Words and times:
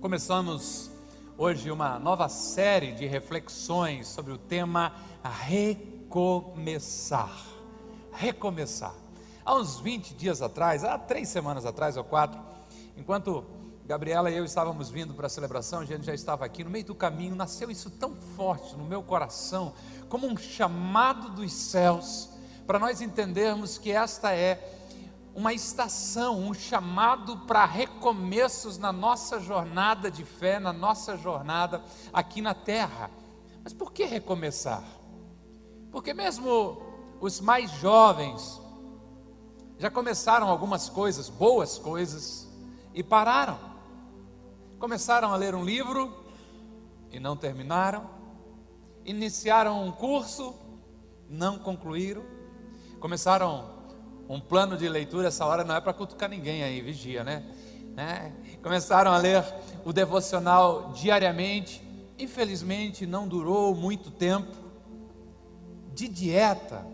Começamos 0.00 0.90
hoje 1.38 1.70
uma 1.70 1.98
nova 1.98 2.28
série 2.28 2.92
de 2.92 3.06
reflexões 3.06 4.06
sobre 4.06 4.30
o 4.30 4.36
tema 4.36 4.94
recomeçar. 5.48 7.34
Recomeçar. 8.12 8.94
Há 9.42 9.54
uns 9.56 9.80
20 9.80 10.12
dias 10.12 10.42
atrás, 10.42 10.84
há 10.84 10.98
três 10.98 11.30
semanas 11.30 11.64
atrás 11.64 11.96
ou 11.96 12.04
quatro, 12.04 12.38
enquanto 12.94 13.42
Gabriela 13.86 14.30
e 14.30 14.36
eu 14.36 14.44
estávamos 14.44 14.90
vindo 14.90 15.14
para 15.14 15.28
a 15.28 15.30
celebração, 15.30 15.80
a 15.80 15.86
gente 15.86 16.04
já 16.04 16.12
estava 16.12 16.44
aqui 16.44 16.62
no 16.62 16.68
meio 16.68 16.84
do 16.84 16.94
caminho, 16.94 17.34
nasceu 17.34 17.70
isso 17.70 17.88
tão 17.88 18.14
forte 18.36 18.76
no 18.76 18.84
meu 18.84 19.02
coração, 19.02 19.72
como 20.10 20.26
um 20.26 20.36
chamado 20.36 21.30
dos 21.30 21.52
céus, 21.52 22.28
para 22.66 22.78
nós 22.78 23.00
entendermos 23.00 23.78
que 23.78 23.92
esta 23.92 24.34
é 24.34 24.85
uma 25.36 25.52
estação, 25.52 26.40
um 26.40 26.54
chamado 26.54 27.36
para 27.40 27.66
recomeços 27.66 28.78
na 28.78 28.90
nossa 28.90 29.38
jornada 29.38 30.10
de 30.10 30.24
fé, 30.24 30.58
na 30.58 30.72
nossa 30.72 31.14
jornada 31.14 31.84
aqui 32.10 32.40
na 32.40 32.54
terra. 32.54 33.10
Mas 33.62 33.74
por 33.74 33.92
que 33.92 34.06
recomeçar? 34.06 34.82
Porque 35.92 36.14
mesmo 36.14 36.80
os 37.20 37.38
mais 37.38 37.70
jovens 37.72 38.58
já 39.78 39.90
começaram 39.90 40.48
algumas 40.48 40.88
coisas, 40.88 41.28
boas 41.28 41.78
coisas, 41.78 42.48
e 42.94 43.02
pararam. 43.02 43.58
Começaram 44.78 45.34
a 45.34 45.36
ler 45.36 45.54
um 45.54 45.66
livro 45.66 46.16
e 47.10 47.20
não 47.20 47.36
terminaram. 47.36 48.08
Iniciaram 49.04 49.86
um 49.86 49.92
curso, 49.92 50.54
não 51.28 51.58
concluíram. 51.58 52.24
Começaram 52.98 53.75
um 54.28 54.40
plano 54.40 54.76
de 54.76 54.88
leitura, 54.88 55.28
essa 55.28 55.44
hora 55.44 55.64
não 55.64 55.74
é 55.74 55.80
para 55.80 55.92
cutucar 55.92 56.28
ninguém 56.28 56.62
aí, 56.62 56.80
vigia, 56.80 57.22
né? 57.22 57.44
né? 57.94 58.32
Começaram 58.62 59.10
a 59.10 59.18
ler 59.18 59.44
o 59.84 59.92
devocional 59.92 60.92
diariamente, 60.92 61.82
infelizmente 62.18 63.06
não 63.06 63.26
durou 63.26 63.74
muito 63.74 64.10
tempo. 64.10 64.66
De 65.94 66.08
dieta, 66.08 66.86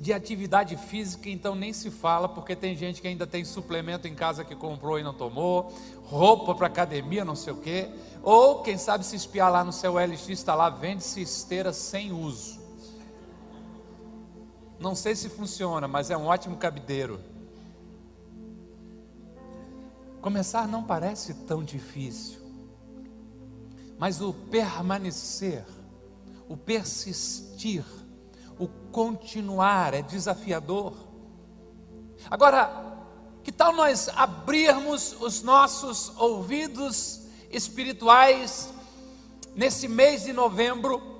de 0.00 0.12
atividade 0.12 0.76
física, 0.76 1.28
então 1.28 1.54
nem 1.54 1.72
se 1.72 1.90
fala, 1.90 2.28
porque 2.28 2.56
tem 2.56 2.74
gente 2.74 3.00
que 3.00 3.06
ainda 3.06 3.26
tem 3.26 3.44
suplemento 3.44 4.08
em 4.08 4.14
casa 4.14 4.44
que 4.44 4.56
comprou 4.56 4.98
e 4.98 5.04
não 5.04 5.14
tomou, 5.14 5.72
roupa 6.04 6.54
para 6.54 6.66
academia, 6.66 7.24
não 7.24 7.36
sei 7.36 7.52
o 7.52 7.56
quê, 7.58 7.88
ou 8.22 8.62
quem 8.62 8.76
sabe 8.76 9.04
se 9.04 9.14
espiar 9.14 9.52
lá 9.52 9.62
no 9.62 9.72
seu 9.72 9.94
LX, 9.94 10.30
está 10.30 10.54
lá, 10.54 10.68
vende-se 10.68 11.20
esteira 11.20 11.72
sem 11.72 12.12
uso. 12.12 12.59
Não 14.80 14.94
sei 14.94 15.14
se 15.14 15.28
funciona, 15.28 15.86
mas 15.86 16.10
é 16.10 16.16
um 16.16 16.24
ótimo 16.24 16.56
cabideiro. 16.56 17.20
Começar 20.22 20.66
não 20.66 20.82
parece 20.82 21.34
tão 21.34 21.62
difícil, 21.62 22.40
mas 23.98 24.22
o 24.22 24.32
permanecer, 24.32 25.66
o 26.48 26.56
persistir, 26.56 27.84
o 28.58 28.66
continuar 28.90 29.92
é 29.92 30.00
desafiador. 30.00 30.94
Agora, 32.30 32.96
que 33.42 33.52
tal 33.52 33.74
nós 33.74 34.08
abrirmos 34.08 35.14
os 35.20 35.42
nossos 35.42 36.10
ouvidos 36.18 37.26
espirituais 37.50 38.72
nesse 39.54 39.86
mês 39.86 40.24
de 40.24 40.32
novembro 40.32 41.19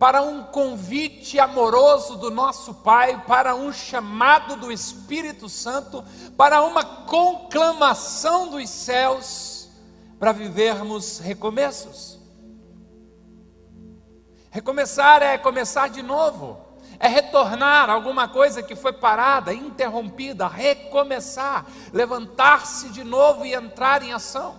para 0.00 0.22
um 0.22 0.42
convite 0.44 1.38
amoroso 1.38 2.16
do 2.16 2.30
nosso 2.30 2.72
Pai, 2.72 3.22
para 3.26 3.54
um 3.54 3.70
chamado 3.70 4.56
do 4.56 4.72
Espírito 4.72 5.46
Santo, 5.46 6.02
para 6.38 6.62
uma 6.62 6.82
conclamação 6.82 8.48
dos 8.48 8.66
céus, 8.70 9.68
para 10.18 10.32
vivermos 10.32 11.18
recomeços. 11.18 12.18
Recomeçar 14.50 15.22
é 15.22 15.36
começar 15.36 15.90
de 15.90 16.00
novo, 16.00 16.58
é 16.98 17.06
retornar 17.06 17.90
alguma 17.90 18.26
coisa 18.26 18.62
que 18.62 18.74
foi 18.74 18.94
parada, 18.94 19.52
interrompida, 19.52 20.48
recomeçar, 20.48 21.66
levantar-se 21.92 22.88
de 22.88 23.04
novo 23.04 23.44
e 23.44 23.52
entrar 23.52 24.02
em 24.02 24.14
ação. 24.14 24.54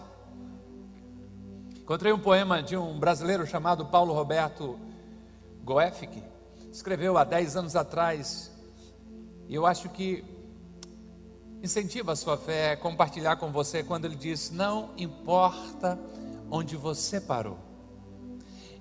Encontrei 1.80 2.14
um 2.14 2.20
poema 2.20 2.62
de 2.62 2.78
um 2.78 3.00
brasileiro 3.00 3.48
chamado 3.48 3.88
Paulo 3.88 4.14
Roberto 4.14 4.91
Goefik, 5.64 6.24
escreveu 6.72 7.18
há 7.18 7.24
10 7.24 7.56
anos 7.56 7.76
atrás, 7.76 8.52
e 9.48 9.54
eu 9.54 9.66
acho 9.66 9.90
que 9.90 10.24
incentiva 11.62 12.14
a 12.14 12.16
sua 12.16 12.38
fé 12.38 12.76
compartilhar 12.76 13.36
com 13.36 13.52
você 13.52 13.84
quando 13.84 14.06
ele 14.06 14.16
diz: 14.16 14.50
Não 14.50 14.92
importa 14.98 16.00
onde 16.50 16.76
você 16.76 17.22
parou, 17.22 17.60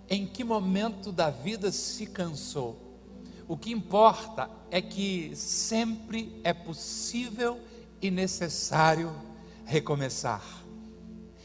em 0.08 0.26
que 0.26 0.42
momento 0.42 1.12
da 1.12 1.30
vida 1.30 1.70
se 1.70 2.06
cansou, 2.06 2.90
o 3.46 3.56
que 3.56 3.70
importa 3.70 4.48
é 4.70 4.80
que 4.80 5.34
sempre 5.36 6.40
é 6.42 6.52
possível 6.52 7.60
e 8.00 8.10
necessário 8.10 9.12
recomeçar. 9.64 10.59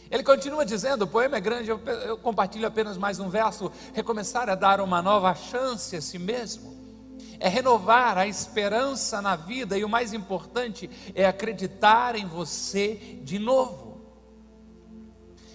Ele 0.09 0.23
continua 0.23 0.65
dizendo: 0.65 1.03
o 1.03 1.07
poema 1.07 1.37
é 1.37 1.39
grande, 1.39 1.69
eu, 1.69 1.79
eu 2.05 2.17
compartilho 2.17 2.67
apenas 2.67 2.97
mais 2.97 3.19
um 3.19 3.29
verso. 3.29 3.71
Recomeçar 3.93 4.49
é 4.49 4.55
dar 4.55 4.79
uma 4.81 5.01
nova 5.01 5.33
chance 5.33 5.95
a 5.95 6.01
si 6.01 6.19
mesmo, 6.19 6.75
é 7.39 7.47
renovar 7.47 8.17
a 8.17 8.27
esperança 8.27 9.21
na 9.21 9.35
vida, 9.35 9.77
e 9.77 9.83
o 9.83 9.89
mais 9.89 10.13
importante 10.13 10.89
é 11.13 11.25
acreditar 11.25 12.15
em 12.15 12.25
você 12.25 13.19
de 13.23 13.39
novo. 13.39 14.01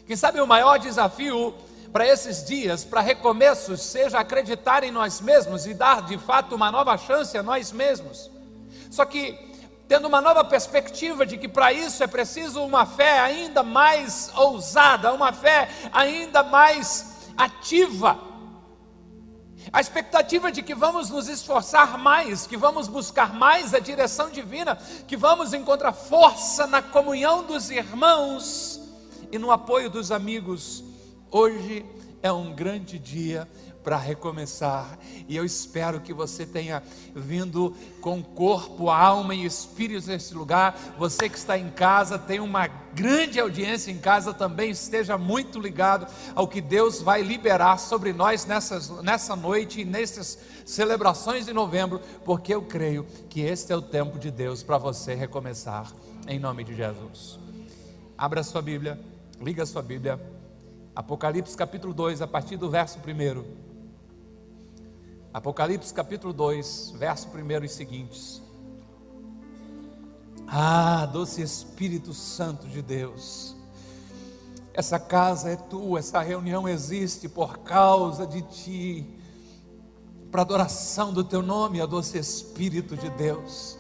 Quem 0.06 0.16
sabe 0.16 0.40
o 0.40 0.46
maior 0.46 0.78
desafio 0.78 1.54
para 1.92 2.06
esses 2.06 2.44
dias, 2.44 2.84
para 2.84 3.00
recomeços, 3.00 3.80
seja 3.80 4.18
acreditar 4.18 4.82
em 4.84 4.90
nós 4.90 5.20
mesmos 5.20 5.66
e 5.66 5.74
dar 5.74 6.06
de 6.06 6.18
fato 6.18 6.54
uma 6.54 6.70
nova 6.70 6.96
chance 6.96 7.36
a 7.36 7.42
nós 7.42 7.72
mesmos. 7.72 8.30
Só 8.90 9.04
que 9.04 9.49
tendo 9.90 10.06
uma 10.06 10.20
nova 10.20 10.44
perspectiva 10.44 11.26
de 11.26 11.36
que 11.36 11.48
para 11.48 11.72
isso 11.72 12.00
é 12.04 12.06
preciso 12.06 12.62
uma 12.62 12.86
fé 12.86 13.18
ainda 13.18 13.64
mais 13.64 14.30
ousada, 14.36 15.12
uma 15.12 15.32
fé 15.32 15.68
ainda 15.92 16.44
mais 16.44 17.26
ativa. 17.36 18.16
A 19.72 19.80
expectativa 19.80 20.52
de 20.52 20.62
que 20.62 20.76
vamos 20.76 21.10
nos 21.10 21.26
esforçar 21.26 21.98
mais, 21.98 22.46
que 22.46 22.56
vamos 22.56 22.86
buscar 22.86 23.34
mais 23.34 23.74
a 23.74 23.80
direção 23.80 24.30
divina, 24.30 24.76
que 25.08 25.16
vamos 25.16 25.52
encontrar 25.52 25.92
força 25.92 26.68
na 26.68 26.80
comunhão 26.80 27.42
dos 27.42 27.68
irmãos 27.68 28.80
e 29.32 29.40
no 29.40 29.50
apoio 29.50 29.90
dos 29.90 30.12
amigos. 30.12 30.84
Hoje 31.32 31.84
é 32.22 32.30
um 32.30 32.54
grande 32.54 32.96
dia 32.96 33.48
para 33.82 33.96
recomeçar. 33.96 34.98
E 35.28 35.36
eu 35.36 35.44
espero 35.44 36.00
que 36.00 36.12
você 36.12 36.44
tenha 36.44 36.82
vindo 37.14 37.74
com 38.00 38.22
corpo, 38.22 38.90
alma 38.90 39.34
e 39.34 39.44
espírito 39.44 40.06
nesse 40.08 40.34
lugar. 40.34 40.78
Você 40.98 41.28
que 41.28 41.38
está 41.38 41.58
em 41.58 41.70
casa, 41.70 42.18
tem 42.18 42.40
uma 42.40 42.66
grande 42.66 43.38
audiência 43.38 43.90
em 43.90 43.98
casa 43.98 44.34
também, 44.34 44.70
esteja 44.70 45.16
muito 45.16 45.60
ligado 45.60 46.06
ao 46.34 46.48
que 46.48 46.60
Deus 46.60 47.00
vai 47.00 47.22
liberar 47.22 47.78
sobre 47.78 48.12
nós 48.12 48.44
nessas, 48.46 48.90
nessa 49.02 49.36
noite 49.36 49.80
e 49.80 49.84
nessas 49.84 50.38
celebrações 50.64 51.46
de 51.46 51.52
novembro, 51.52 52.00
porque 52.24 52.54
eu 52.54 52.62
creio 52.62 53.06
que 53.28 53.40
este 53.40 53.72
é 53.72 53.76
o 53.76 53.82
tempo 53.82 54.18
de 54.18 54.30
Deus 54.30 54.62
para 54.62 54.78
você 54.78 55.14
recomeçar, 55.14 55.92
em 56.26 56.38
nome 56.38 56.64
de 56.64 56.74
Jesus. 56.74 57.38
Abra 58.18 58.42
sua 58.42 58.60
Bíblia, 58.60 59.00
liga 59.40 59.64
sua 59.64 59.82
Bíblia. 59.82 60.20
Apocalipse 60.94 61.56
capítulo 61.56 61.94
2, 61.94 62.20
a 62.20 62.26
partir 62.26 62.56
do 62.56 62.68
verso 62.68 62.98
1. 62.98 63.69
Apocalipse 65.32 65.94
capítulo 65.94 66.32
2, 66.32 66.94
verso 66.96 67.28
1 67.28 67.64
e 67.64 67.68
seguintes. 67.68 68.42
Ah, 70.48 71.06
doce 71.06 71.40
Espírito 71.40 72.12
Santo 72.12 72.66
de 72.66 72.82
Deus, 72.82 73.54
essa 74.74 74.98
casa 74.98 75.50
é 75.50 75.54
tua, 75.54 76.00
essa 76.00 76.20
reunião 76.20 76.68
existe 76.68 77.28
por 77.28 77.58
causa 77.58 78.26
de 78.26 78.42
ti, 78.42 79.06
para 80.32 80.42
adoração 80.42 81.12
do 81.12 81.22
teu 81.22 81.42
nome, 81.42 81.80
a 81.80 81.86
doce 81.86 82.18
Espírito 82.18 82.96
de 82.96 83.08
Deus. 83.10 83.78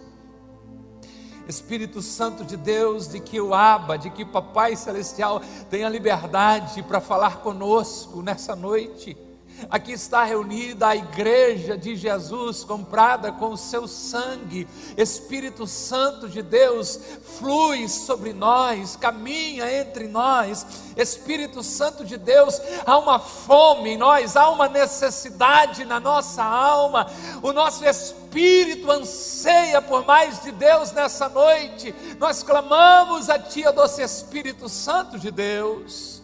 Espírito 1.48 2.00
Santo 2.00 2.44
de 2.44 2.56
Deus, 2.56 3.08
de 3.08 3.18
que 3.18 3.40
o 3.40 3.52
Abba, 3.52 3.98
de 3.98 4.08
que 4.08 4.22
o 4.22 4.28
Papai 4.28 4.76
Celestial 4.76 5.42
tenha 5.68 5.88
liberdade 5.88 6.80
para 6.84 7.00
falar 7.00 7.38
conosco 7.38 8.22
nessa 8.22 8.54
noite 8.54 9.18
Aqui 9.68 9.92
está 9.92 10.24
reunida 10.24 10.88
a 10.88 10.96
igreja 10.96 11.76
de 11.76 11.94
Jesus, 11.96 12.64
comprada 12.64 13.32
com 13.32 13.52
o 13.52 13.56
seu 13.56 13.86
sangue. 13.86 14.66
Espírito 14.96 15.66
Santo 15.66 16.28
de 16.28 16.42
Deus 16.42 16.98
flui 17.38 17.88
sobre 17.88 18.32
nós, 18.32 18.96
caminha 18.96 19.70
entre 19.72 20.06
nós. 20.08 20.66
Espírito 20.96 21.62
Santo 21.62 22.04
de 22.04 22.16
Deus, 22.16 22.60
há 22.86 22.98
uma 22.98 23.18
fome 23.18 23.90
em 23.90 23.96
nós, 23.96 24.36
há 24.36 24.48
uma 24.50 24.68
necessidade 24.68 25.84
na 25.84 26.00
nossa 26.00 26.42
alma. 26.42 27.06
O 27.42 27.52
nosso 27.52 27.84
espírito 27.84 28.90
anseia 28.90 29.80
por 29.82 30.06
mais 30.06 30.42
de 30.42 30.52
Deus 30.52 30.92
nessa 30.92 31.28
noite. 31.28 31.94
Nós 32.18 32.42
clamamos 32.42 33.28
a 33.28 33.38
Ti, 33.38 33.64
doce 33.72 34.02
Espírito 34.02 34.68
Santo 34.68 35.18
de 35.18 35.30
Deus. 35.30 36.20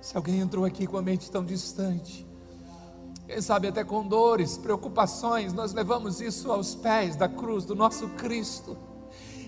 Se 0.00 0.16
alguém 0.16 0.40
entrou 0.40 0.64
aqui 0.64 0.86
com 0.86 0.96
a 0.96 1.02
mente 1.02 1.30
tão 1.30 1.44
distante, 1.44 2.25
quem 3.26 3.40
sabe 3.40 3.68
até 3.68 3.82
com 3.82 4.06
dores, 4.06 4.56
preocupações, 4.56 5.52
nós 5.52 5.72
levamos 5.72 6.20
isso 6.20 6.50
aos 6.50 6.74
pés 6.74 7.16
da 7.16 7.28
cruz 7.28 7.64
do 7.64 7.74
nosso 7.74 8.08
Cristo 8.10 8.76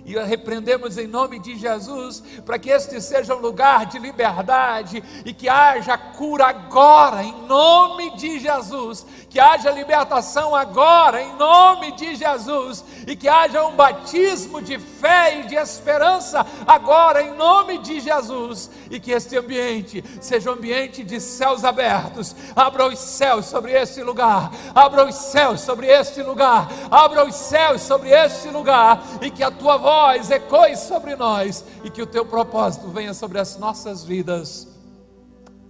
e 0.09 0.19
repreendemos 0.19 0.97
em 0.97 1.07
nome 1.07 1.39
de 1.39 1.55
Jesus, 1.55 2.23
para 2.47 2.59
que 2.59 2.71
este 2.71 2.99
seja 2.99 3.35
um 3.35 3.41
lugar 3.41 3.85
de 3.85 3.99
liberdade 3.99 5.05
e 5.23 5.35
que 5.35 5.51
haja 5.51 5.99
cura 5.99 6.47
agora, 6.47 7.23
em 7.23 7.43
nome 7.47 8.17
de 8.17 8.39
Jesus, 8.39 9.05
que 9.29 9.39
haja 9.39 9.71
libertação 9.71 10.55
agora, 10.55 11.21
em 11.21 11.37
nome 11.37 11.93
de 11.93 12.15
Jesus, 12.15 12.83
e 13.07 13.15
que 13.15 13.29
haja 13.29 13.67
um 13.67 13.77
batismo 13.77 14.63
de 14.63 14.79
fé 14.79 15.41
e 15.41 15.47
de 15.47 15.57
esperança 15.57 16.47
agora, 16.67 17.21
em 17.21 17.35
nome 17.35 17.77
de 17.77 18.01
Jesus, 18.01 18.71
e 18.91 18.99
que 18.99 19.11
este 19.11 19.37
ambiente 19.37 20.03
seja 20.23 20.51
um 20.51 20.55
ambiente 20.55 21.05
de 21.05 21.21
céus 21.21 21.65
abertos. 21.65 22.35
Abra 22.57 22.87
os 22.87 22.99
céus 22.99 23.45
sobre 23.45 23.73
este 23.73 24.03
lugar, 24.03 24.51
abra 24.75 25.05
os 25.05 25.15
céus 25.15 25.61
sobre 25.61 25.87
este 25.87 26.23
lugar, 26.23 26.67
abra 26.91 27.27
os 27.27 27.35
céus 27.35 27.83
sobre 27.83 28.09
este 28.09 28.49
lugar, 28.49 29.03
e 29.21 29.31
que 29.31 29.43
a 29.43 29.51
tua 29.51 29.77
voz 29.77 29.98
voz 29.99 30.31
ecoe 30.31 30.77
sobre 30.77 31.17
nós 31.17 31.65
e 31.83 31.91
que 31.91 32.01
o 32.01 32.07
teu 32.07 32.25
propósito 32.25 32.89
venha 32.89 33.13
sobre 33.13 33.37
as 33.41 33.59
nossas 33.59 34.05
vidas. 34.05 34.69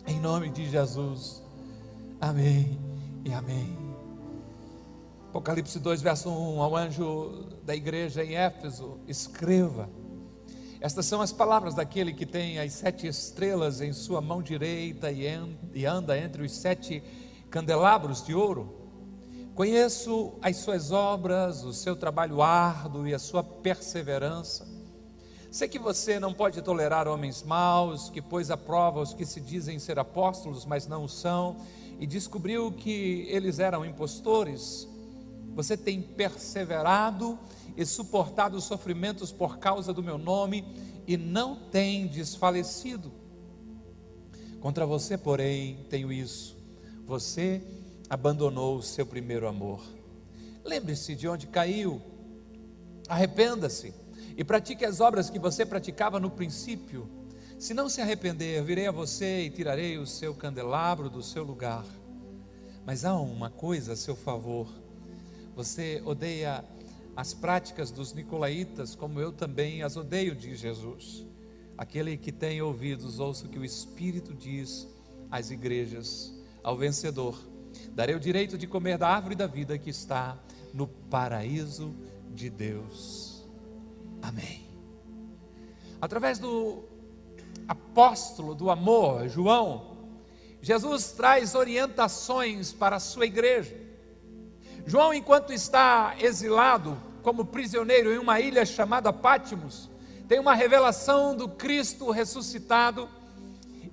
Em 0.07 0.21
nome 0.21 0.51
de 0.51 0.69
Jesus. 0.69 1.43
Amém 2.21 2.79
e 3.25 3.33
amém. 3.33 3.79
Apocalipse 5.31 5.79
2, 5.79 6.03
verso 6.03 6.29
1, 6.29 6.61
ao 6.61 6.77
anjo 6.77 7.47
da 7.63 7.75
igreja 7.75 8.23
em 8.23 8.35
Éfeso, 8.35 8.99
escreva. 9.09 9.89
Estas 10.79 11.07
são 11.07 11.23
as 11.23 11.33
palavras 11.33 11.75
daquele 11.75 12.13
que 12.13 12.27
tem 12.27 12.59
as 12.59 12.75
sete 12.75 13.07
estrelas 13.07 13.81
em 13.81 13.95
sua 13.95 14.21
mão 14.21 14.43
direita 14.43 15.11
e 15.11 15.87
anda 15.87 16.19
entre 16.19 16.43
os 16.43 16.53
sete 16.53 17.03
candelabros 17.51 18.23
de 18.27 18.35
ouro. 18.35 18.78
Conheço 19.59 20.35
as 20.41 20.59
suas 20.59 20.93
obras, 20.93 21.65
o 21.65 21.73
seu 21.73 21.97
trabalho 21.97 22.41
árduo 22.41 23.09
e 23.09 23.13
a 23.13 23.19
sua 23.19 23.43
perseverança. 23.43 24.65
Sei 25.51 25.67
que 25.67 25.81
você 25.81 26.21
não 26.21 26.33
pode 26.33 26.63
tolerar 26.63 27.09
homens 27.09 27.43
maus, 27.43 28.09
que 28.09 28.23
pôs 28.23 28.53
à 28.53 28.57
prova 28.57 29.01
os 29.01 29.13
que 29.13 29.27
se 29.27 29.41
dizem 29.41 29.81
ser 29.81 29.99
apóstolos, 29.99 30.65
mas 30.65 30.87
não 30.87 31.09
são, 31.09 31.57
e 31.99 32.07
descobriu 32.07 32.71
que 32.71 33.27
eles 33.29 33.59
eram 33.59 33.85
impostores. 33.85 34.87
Você 35.57 35.77
tem 35.77 36.01
perseverado 36.01 37.37
e 37.77 37.85
suportado 37.85 38.57
os 38.57 38.63
sofrimentos 38.63 39.33
por 39.33 39.59
causa 39.59 39.93
do 39.93 40.05
meu 40.05 40.19
nome 40.19 40.65
e 41.05 41.17
não 41.17 41.57
tem 41.57 42.07
desfalecido. 42.07 43.11
Contra 44.61 44.87
você, 44.87 45.19
porém, 45.19 45.85
tenho 45.91 46.13
isso. 46.13 46.57
Você 47.05 47.61
abandonou 48.09 48.77
o 48.77 48.83
seu 48.83 49.05
primeiro 49.05 49.47
amor. 49.47 49.83
Lembre-se 50.65 51.15
de 51.15 51.29
onde 51.29 51.47
caiu, 51.47 52.01
arrependa-se 53.09 53.95
e 54.37 54.45
pratique 54.45 54.85
as 54.85 55.01
obras 55.01 55.31
que 55.31 55.39
você 55.39 55.65
praticava 55.65 56.21
no 56.21 56.31
princípio. 56.31 57.09
Se 57.59 57.75
não 57.75 57.89
se 57.89 58.01
arrepender, 58.01 58.63
virei 58.63 58.87
a 58.87 58.93
você 58.93 59.43
e 59.43 59.51
tirarei 59.51 59.99
o 59.99 60.07
seu 60.07 60.35
candelabro 60.35 61.11
do 61.11 61.23
seu 61.23 61.43
lugar. 61.43 61.85
Mas 62.87 63.05
há 63.05 63.15
uma 63.19 63.51
coisa 63.51 63.95
a 63.95 63.97
seu 63.97 64.15
favor: 64.15 64.69
você 65.57 66.01
odeia 66.05 66.65
as 67.17 67.35
práticas 67.35 67.91
dos 67.91 68.13
nicolaítas, 68.13 68.95
como 68.95 69.21
eu 69.21 69.33
também 69.33 69.83
as 69.83 69.97
odeio, 69.97 70.37
diz 70.37 70.61
Jesus. 70.61 71.27
Aquele 71.77 72.17
que 72.17 72.31
tem 72.31 72.63
ouvidos, 72.63 73.19
ouça 73.19 73.47
o 73.47 73.49
que 73.49 73.59
o 73.59 73.65
Espírito 73.65 74.33
diz 74.33 74.87
às 75.31 75.51
igrejas. 75.51 76.33
Ao 76.63 76.77
vencedor, 76.77 77.48
darei 77.93 78.15
o 78.15 78.21
direito 78.21 78.57
de 78.57 78.67
comer 78.67 78.99
da 78.99 79.09
árvore 79.09 79.35
da 79.35 79.47
vida 79.47 79.79
que 79.79 79.91
está 79.91 80.37
no 80.73 80.87
paraíso 80.87 81.95
de 82.31 82.49
Deus. 82.51 83.45
Amém. 84.23 84.67
Através 86.01 86.39
do 86.39 86.85
apóstolo 87.67 88.55
do 88.55 88.71
amor, 88.71 89.29
João, 89.29 89.99
Jesus 90.61 91.13
traz 91.13 91.55
orientações 91.55 92.73
para 92.73 92.97
a 92.97 93.01
sua 93.01 93.27
igreja. 93.27 93.77
João, 94.87 95.13
enquanto 95.13 95.53
está 95.53 96.17
exilado 96.21 96.97
como 97.23 97.45
prisioneiro 97.45 98.13
em 98.13 98.19
uma 98.19 98.41
ilha 98.41 98.65
chamada 98.65 99.13
Pátimos, 99.13 99.91
tem 100.27 100.39
uma 100.39 100.55
revelação 100.55 101.37
do 101.37 101.49
Cristo 101.49 102.11
ressuscitado 102.11 103.09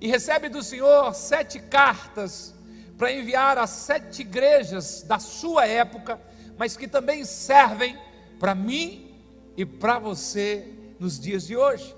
e 0.00 0.08
recebe 0.08 0.48
do 0.48 0.62
Senhor 0.62 1.14
sete 1.14 1.58
cartas 1.58 2.54
para 2.96 3.12
enviar 3.12 3.58
a 3.58 3.66
sete 3.66 4.22
igrejas 4.22 5.02
da 5.02 5.18
sua 5.18 5.66
época, 5.66 6.20
mas 6.56 6.76
que 6.76 6.88
também 6.88 7.24
servem 7.24 7.98
para 8.38 8.54
mim 8.54 9.14
e 9.56 9.64
para 9.66 9.98
você 9.98 10.72
nos 10.98 11.18
dias 11.18 11.46
de 11.46 11.56
hoje. 11.56 11.94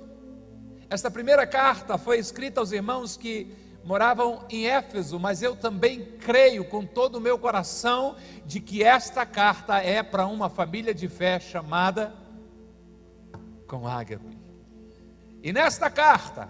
Esta 0.91 1.11
primeira 1.11 1.47
carta 1.47 1.99
foi 1.99 2.19
escrita 2.19 2.61
aos 2.61 2.73
irmãos 2.73 3.17
que 3.17 3.55
moravam 3.85 4.45
em 4.50 4.67
Éfeso, 4.67 5.19
mas 5.19 5.43
eu 5.43 5.55
também 5.55 6.05
creio 6.19 6.65
com 6.65 6.85
todo 6.85 7.17
o 7.17 7.21
meu 7.21 7.39
coração 7.39 8.17
de 8.45 8.61
que 8.61 8.83
esta 8.83 9.25
carta 9.25 9.79
é 9.79 10.03
para 10.03 10.27
uma 10.27 10.49
família 10.50 10.93
de 10.93 11.09
fé 11.09 11.39
chamada 11.39 12.12
com 13.67 13.87
ágape. 13.87 14.37
E 15.43 15.53
nesta 15.53 15.89
carta 15.89 16.49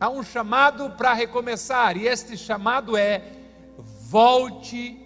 há 0.00 0.08
um 0.10 0.22
chamado 0.22 0.90
para 0.90 1.12
recomeçar, 1.12 1.96
e 1.96 2.08
este 2.08 2.36
chamado 2.36 2.96
é 2.96 3.22
Volte 4.14 4.96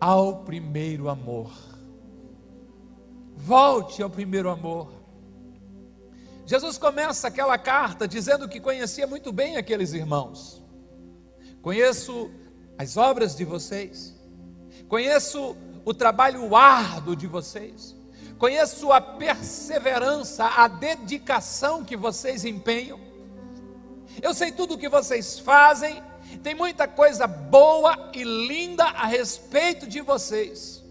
ao 0.00 0.38
primeiro 0.38 1.08
amor. 1.08 1.52
Volte 3.36 4.02
ao 4.02 4.10
primeiro 4.10 4.50
amor. 4.50 4.92
Jesus 6.44 6.76
começa 6.76 7.28
aquela 7.28 7.56
carta 7.56 8.08
dizendo 8.08 8.48
que 8.48 8.58
conhecia 8.58 9.06
muito 9.06 9.30
bem 9.30 9.56
aqueles 9.56 9.92
irmãos. 9.92 10.60
Conheço 11.62 12.32
as 12.76 12.96
obras 12.96 13.36
de 13.36 13.44
vocês, 13.44 14.16
conheço 14.88 15.56
o 15.84 15.94
trabalho 15.94 16.56
árduo 16.56 17.14
de 17.14 17.28
vocês, 17.28 17.94
conheço 18.40 18.90
a 18.90 19.00
perseverança, 19.00 20.44
a 20.44 20.66
dedicação 20.66 21.84
que 21.84 21.96
vocês 21.96 22.44
empenham. 22.44 22.98
Eu 24.20 24.34
sei 24.34 24.50
tudo 24.50 24.74
o 24.74 24.78
que 24.78 24.88
vocês 24.88 25.38
fazem 25.38 26.02
tem 26.36 26.54
muita 26.54 26.86
coisa 26.86 27.26
boa 27.26 28.10
e 28.14 28.22
linda 28.22 28.84
a 28.84 29.06
respeito 29.06 29.86
de 29.86 30.00
vocês. 30.00 30.84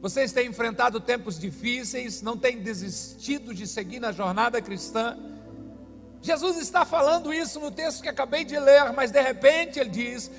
Vocês 0.00 0.32
têm 0.32 0.48
enfrentado 0.48 1.00
tempos 1.00 1.38
difíceis, 1.38 2.22
não 2.22 2.36
têm 2.36 2.62
desistido 2.62 3.54
de 3.54 3.66
seguir 3.66 4.00
na 4.00 4.12
jornada 4.12 4.60
cristã. 4.62 5.18
Jesus 6.22 6.56
está 6.58 6.84
falando 6.84 7.32
isso 7.32 7.60
no 7.60 7.70
texto 7.70 8.02
que 8.02 8.08
acabei 8.08 8.44
de 8.44 8.58
ler, 8.58 8.92
mas 8.92 9.10
de 9.10 9.20
repente 9.20 9.78
ele 9.78 9.90
diz: 9.90 10.30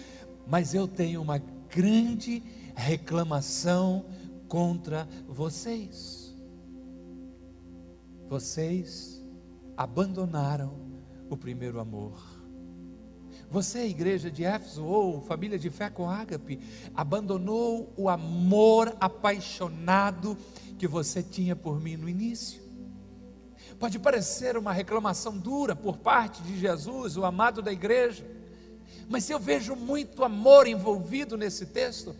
Mas 0.47 0.73
eu 0.73 0.87
tenho 0.87 1.21
uma 1.21 1.37
grande 1.69 2.41
reclamação 2.75 4.05
contra 4.47 5.07
vocês. 5.27 6.35
Vocês 8.27 9.21
abandonaram 9.77 10.79
o 11.29 11.37
primeiro 11.37 11.79
amor. 11.79 12.30
Você, 13.51 13.85
igreja 13.85 14.31
de 14.31 14.45
Éfeso, 14.45 14.85
ou 14.85 15.19
família 15.19 15.59
de 15.59 15.69
fé 15.69 15.89
com 15.89 16.09
ágape, 16.09 16.57
abandonou 16.95 17.91
o 17.97 18.07
amor 18.07 18.95
apaixonado 18.97 20.37
que 20.79 20.87
você 20.87 21.21
tinha 21.21 21.53
por 21.53 21.77
mim 21.77 21.97
no 21.97 22.07
início. 22.07 22.61
Pode 23.77 23.99
parecer 23.99 24.55
uma 24.55 24.71
reclamação 24.71 25.37
dura 25.37 25.75
por 25.75 25.97
parte 25.97 26.41
de 26.43 26.57
Jesus, 26.57 27.17
o 27.17 27.25
amado 27.25 27.61
da 27.61 27.73
igreja, 27.73 28.25
mas 29.09 29.29
eu 29.29 29.37
vejo 29.37 29.75
muito 29.75 30.23
amor 30.23 30.65
envolvido 30.65 31.35
nesse 31.35 31.65
texto. 31.65 32.15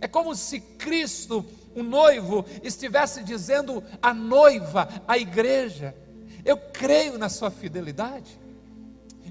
É 0.00 0.06
como 0.06 0.36
se 0.36 0.60
Cristo, 0.60 1.44
o 1.74 1.82
noivo, 1.82 2.46
estivesse 2.62 3.24
dizendo 3.24 3.82
à 4.00 4.14
noiva, 4.14 4.88
à 5.08 5.18
igreja: 5.18 5.96
Eu 6.44 6.56
creio 6.56 7.18
na 7.18 7.28
sua 7.28 7.50
fidelidade 7.50 8.45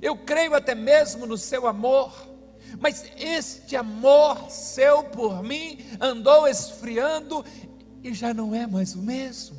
eu 0.02 0.16
creio 0.18 0.56
até 0.56 0.76
mesmo 0.76 1.26
no 1.26 1.38
seu 1.38 1.68
amor, 1.68 2.14
mas 2.80 3.06
este 3.18 3.76
amor 3.76 4.50
seu 4.50 5.04
por 5.04 5.44
mim 5.44 5.78
andou 6.00 6.48
esfriando 6.48 7.46
e 8.04 8.14
já 8.14 8.34
não 8.34 8.54
é 8.54 8.68
mais 8.68 8.96
o 8.96 9.02
mesmo. 9.02 9.58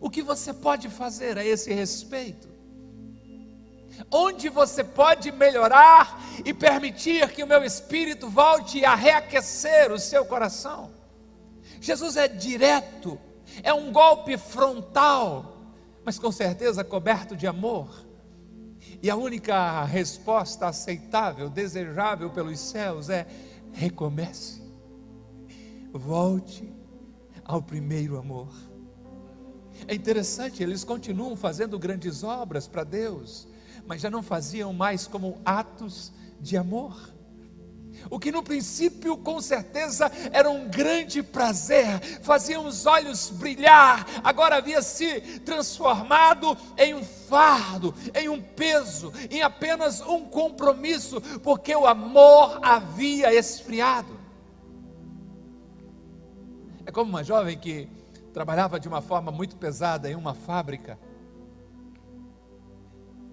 O 0.00 0.10
que 0.10 0.22
você 0.22 0.52
pode 0.52 0.88
fazer 0.88 1.38
a 1.38 1.44
esse 1.44 1.72
respeito? 1.72 2.48
Onde 4.10 4.48
você 4.48 4.82
pode 4.82 5.30
melhorar 5.30 6.20
e 6.44 6.52
permitir 6.52 7.30
que 7.30 7.42
o 7.42 7.46
meu 7.46 7.62
espírito 7.62 8.28
volte 8.28 8.84
a 8.84 8.94
reaquecer 8.94 9.92
o 9.92 9.98
seu 9.98 10.24
coração? 10.24 10.90
Jesus 11.80 12.16
é 12.16 12.26
direto, 12.26 13.18
é 13.62 13.72
um 13.72 13.92
golpe 13.92 14.36
frontal, 14.36 15.56
mas 16.04 16.18
com 16.18 16.32
certeza 16.32 16.82
coberto 16.82 17.36
de 17.36 17.46
amor. 17.46 18.11
E 19.02 19.10
a 19.10 19.16
única 19.16 19.84
resposta 19.84 20.68
aceitável, 20.68 21.50
desejável 21.50 22.30
pelos 22.30 22.60
céus 22.60 23.10
é: 23.10 23.26
recomece, 23.72 24.62
volte 25.92 26.72
ao 27.44 27.60
primeiro 27.60 28.16
amor. 28.16 28.52
É 29.88 29.94
interessante, 29.94 30.62
eles 30.62 30.84
continuam 30.84 31.34
fazendo 31.34 31.76
grandes 31.78 32.22
obras 32.22 32.68
para 32.68 32.84
Deus, 32.84 33.48
mas 33.86 34.00
já 34.00 34.08
não 34.08 34.22
faziam 34.22 34.72
mais 34.72 35.08
como 35.08 35.40
atos 35.44 36.12
de 36.40 36.56
amor. 36.56 37.12
O 38.10 38.18
que 38.18 38.32
no 38.32 38.42
princípio, 38.42 39.16
com 39.16 39.40
certeza, 39.40 40.10
era 40.32 40.50
um 40.50 40.68
grande 40.68 41.22
prazer, 41.22 42.00
fazia 42.22 42.60
os 42.60 42.86
olhos 42.86 43.30
brilhar, 43.30 44.06
agora 44.22 44.56
havia 44.56 44.82
se 44.82 45.20
transformado 45.40 46.56
em 46.76 46.94
um 46.94 47.04
fardo, 47.04 47.94
em 48.14 48.28
um 48.28 48.40
peso, 48.40 49.12
em 49.30 49.42
apenas 49.42 50.00
um 50.00 50.24
compromisso, 50.24 51.20
porque 51.42 51.74
o 51.74 51.86
amor 51.86 52.58
havia 52.62 53.32
esfriado. 53.32 54.20
É 56.84 56.90
como 56.90 57.10
uma 57.10 57.22
jovem 57.22 57.56
que 57.56 57.88
trabalhava 58.32 58.80
de 58.80 58.88
uma 58.88 59.00
forma 59.00 59.30
muito 59.30 59.56
pesada 59.56 60.10
em 60.10 60.14
uma 60.14 60.34
fábrica. 60.34 60.98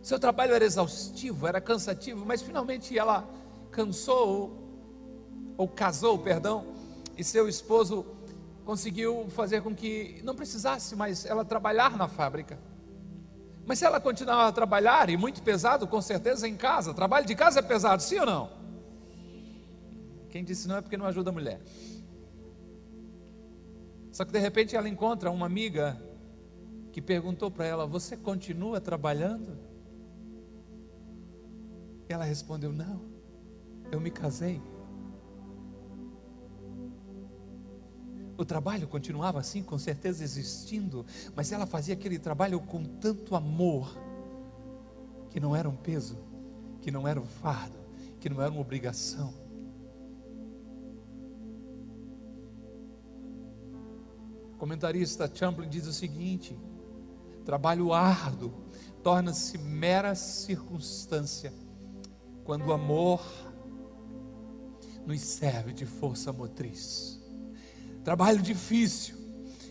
Seu 0.02 0.20
trabalho 0.20 0.54
era 0.54 0.64
exaustivo, 0.64 1.48
era 1.48 1.60
cansativo, 1.60 2.26
mas 2.26 2.42
finalmente 2.42 2.98
ela 2.98 3.28
cansou 3.80 4.52
ou 5.56 5.66
casou, 5.66 6.20
perdão, 6.20 6.66
e 7.18 7.24
seu 7.24 7.48
esposo 7.48 8.06
conseguiu 8.66 9.30
fazer 9.30 9.62
com 9.62 9.74
que 9.74 10.20
não 10.22 10.36
precisasse 10.36 10.98
mais 10.98 11.26
ela 11.26 11.46
trabalhar 11.46 11.96
na 11.96 12.10
fábrica. 12.10 12.60
Mas 13.66 13.80
se 13.80 13.86
ela 13.86 14.02
continuava 14.02 14.50
a 14.50 14.52
trabalhar, 14.52 15.10
e 15.10 15.16
muito 15.16 15.42
pesado, 15.42 15.88
com 15.88 16.02
certeza, 16.02 16.46
em 16.46 16.58
casa, 16.58 16.94
trabalho 16.94 17.26
de 17.26 17.34
casa 17.36 17.60
é 17.60 17.62
pesado, 17.62 18.04
sim 18.04 18.20
ou 18.20 18.26
não? 18.26 18.50
Quem 20.30 20.44
disse 20.44 20.68
não 20.68 20.76
é 20.76 20.82
porque 20.82 20.98
não 20.98 21.06
ajuda 21.06 21.30
a 21.30 21.34
mulher. 21.34 21.62
Só 24.12 24.26
que 24.26 24.32
de 24.34 24.40
repente 24.40 24.76
ela 24.76 24.90
encontra 24.90 25.32
uma 25.32 25.46
amiga 25.46 25.98
que 26.92 27.02
perguntou 27.02 27.50
para 27.50 27.66
ela: 27.66 27.88
Você 27.88 28.18
continua 28.18 28.82
trabalhando? 28.82 29.58
E 32.10 32.14
ela 32.14 32.26
respondeu: 32.26 32.74
Não, 32.74 33.19
eu 33.92 34.00
me 34.00 34.12
casei. 34.12 34.62
O 38.38 38.46
trabalho 38.46 38.88
continuava 38.88 39.40
assim, 39.40 39.62
com 39.62 39.78
certeza 39.78 40.24
existindo, 40.24 41.06
mas 41.36 41.52
ela 41.52 41.66
fazia 41.66 41.94
aquele 41.94 42.18
trabalho 42.18 42.62
com 42.62 42.84
tanto 42.84 43.36
amor, 43.36 43.98
que 45.30 45.40
não 45.42 45.54
era 45.54 45.68
um 45.68 45.76
peso, 45.76 46.18
que 46.82 46.90
não 46.90 47.06
era 47.06 47.20
um 47.20 47.26
fardo, 47.26 47.78
que 48.20 48.30
não 48.30 48.42
era 48.42 48.50
uma 48.50 48.62
obrigação. 48.62 49.34
O 54.54 54.58
comentarista 54.58 55.30
Champlin 55.34 55.68
diz 55.68 55.86
o 55.86 55.94
seguinte: 55.94 56.58
trabalho 57.44 57.92
árduo 57.92 58.54
torna-se 59.04 59.58
mera 59.58 60.16
circunstância 60.16 61.54
quando 62.46 62.68
o 62.68 62.74
amor 62.74 63.22
nos 65.10 65.22
serve 65.22 65.74
de 65.74 65.88
força 65.88 66.32
motriz. 66.32 67.20
Trabalho 68.04 68.40
difícil 68.44 69.16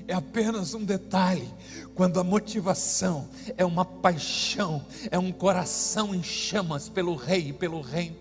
é 0.09 0.13
apenas 0.13 0.75
um 0.75 0.85
detalhe, 0.85 1.49
quando 1.95 2.19
a 2.19 2.25
motivação 2.25 3.29
é 3.57 3.65
uma 3.65 3.85
paixão, 3.85 4.85
é 5.13 5.17
um 5.17 5.31
coração 5.31 6.13
em 6.13 6.25
chamas 6.25 6.89
pelo 6.89 7.15
Rei 7.15 7.51
e 7.51 7.53
pelo 7.53 7.81
Reino. 7.81 8.17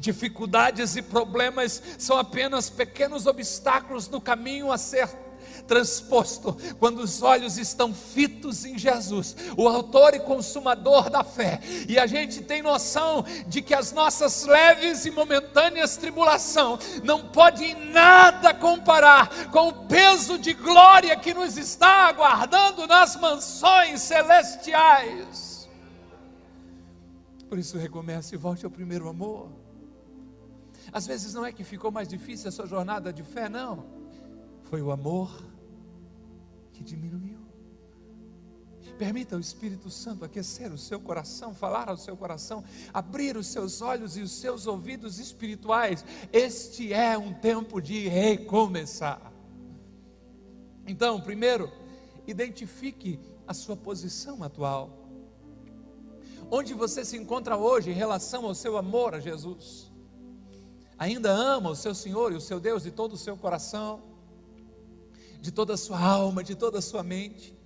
Dificuldades 0.00 0.96
e 0.96 1.02
problemas 1.02 1.80
são 1.96 2.18
apenas 2.18 2.68
pequenos 2.68 3.26
obstáculos 3.26 4.08
no 4.08 4.20
caminho 4.20 4.72
a 4.72 4.78
ser 4.78 5.08
transposto 5.66 6.56
quando 6.78 7.00
os 7.00 7.22
olhos 7.22 7.58
estão 7.58 7.94
fitos 7.94 8.64
em 8.64 8.78
Jesus, 8.78 9.36
o 9.56 9.68
autor 9.68 10.14
e 10.14 10.20
consumador 10.20 11.10
da 11.10 11.22
fé, 11.24 11.60
e 11.88 11.98
a 11.98 12.06
gente 12.06 12.42
tem 12.42 12.62
noção 12.62 13.24
de 13.46 13.62
que 13.62 13.74
as 13.74 13.92
nossas 13.92 14.44
leves 14.44 15.04
e 15.04 15.10
momentâneas 15.10 15.96
tribulação 15.96 16.78
não 17.02 17.28
pode 17.28 17.64
em 17.64 17.90
nada 17.92 18.54
comparar 18.54 19.50
com 19.50 19.68
o 19.68 19.86
peso 19.86 20.38
de 20.38 20.52
glória 20.52 21.16
que 21.16 21.34
nos 21.34 21.56
está 21.56 22.08
aguardando 22.08 22.86
nas 22.86 23.16
mansões 23.16 24.00
celestiais. 24.00 25.68
Por 27.48 27.58
isso 27.58 27.78
recomece 27.78 28.34
e 28.34 28.38
volte 28.38 28.64
ao 28.64 28.70
primeiro 28.70 29.08
amor. 29.08 29.50
Às 30.92 31.06
vezes 31.06 31.34
não 31.34 31.44
é 31.44 31.52
que 31.52 31.64
ficou 31.64 31.90
mais 31.90 32.08
difícil 32.08 32.48
a 32.48 32.52
sua 32.52 32.66
jornada 32.66 33.12
de 33.12 33.22
fé, 33.22 33.48
não. 33.48 34.05
Foi 34.68 34.82
o 34.82 34.90
amor 34.90 35.30
que 36.72 36.82
diminuiu. 36.82 37.38
Permita 38.98 39.36
o 39.36 39.40
Espírito 39.40 39.90
Santo 39.90 40.24
aquecer 40.24 40.72
o 40.72 40.78
seu 40.78 40.98
coração, 40.98 41.54
falar 41.54 41.88
ao 41.88 41.96
seu 41.96 42.16
coração, 42.16 42.64
abrir 42.92 43.36
os 43.36 43.46
seus 43.46 43.82
olhos 43.82 44.16
e 44.16 44.22
os 44.22 44.32
seus 44.32 44.66
ouvidos 44.66 45.18
espirituais. 45.18 46.04
Este 46.32 46.92
é 46.92 47.16
um 47.16 47.32
tempo 47.34 47.80
de 47.80 48.08
recomeçar. 48.08 49.32
Então, 50.86 51.20
primeiro, 51.20 51.70
identifique 52.26 53.20
a 53.46 53.52
sua 53.52 53.76
posição 53.76 54.42
atual. 54.42 55.06
Onde 56.50 56.72
você 56.74 57.04
se 57.04 57.16
encontra 57.16 57.56
hoje 57.56 57.90
em 57.90 57.94
relação 57.94 58.46
ao 58.46 58.54
seu 58.54 58.76
amor 58.78 59.14
a 59.14 59.20
Jesus? 59.20 59.92
Ainda 60.98 61.30
ama 61.30 61.70
o 61.70 61.76
seu 61.76 61.94
Senhor 61.94 62.32
e 62.32 62.36
o 62.36 62.40
seu 62.40 62.58
Deus 62.58 62.84
de 62.84 62.90
todo 62.90 63.12
o 63.12 63.18
seu 63.18 63.36
coração? 63.36 64.15
De 65.40 65.50
toda 65.50 65.74
a 65.74 65.76
sua 65.76 66.00
alma, 66.00 66.42
de 66.42 66.54
toda 66.54 66.78
a 66.78 66.82
sua 66.82 67.02
mente. 67.02 67.56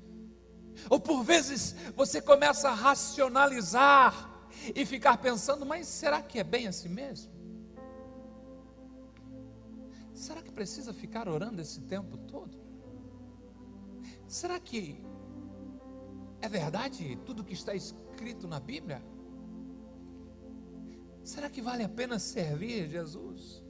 Ou 0.88 0.98
por 0.98 1.22
vezes 1.22 1.74
você 1.94 2.20
começa 2.20 2.70
a 2.70 2.74
racionalizar 2.74 4.28
e 4.74 4.84
ficar 4.86 5.18
pensando, 5.18 5.66
mas 5.66 5.86
será 5.86 6.22
que 6.22 6.38
é 6.38 6.44
bem 6.44 6.66
assim 6.66 6.88
mesmo? 6.88 7.32
Será 10.14 10.42
que 10.42 10.52
precisa 10.52 10.92
ficar 10.92 11.28
orando 11.28 11.60
esse 11.62 11.80
tempo 11.80 12.16
todo? 12.18 12.58
Será 14.26 14.60
que 14.60 15.02
é 16.40 16.48
verdade 16.48 17.18
tudo 17.24 17.44
que 17.44 17.54
está 17.54 17.74
escrito 17.74 18.46
na 18.46 18.60
Bíblia? 18.60 19.02
Será 21.22 21.48
que 21.50 21.60
vale 21.60 21.82
a 21.82 21.88
pena 21.88 22.18
servir 22.18 22.88
Jesus? 22.88 23.62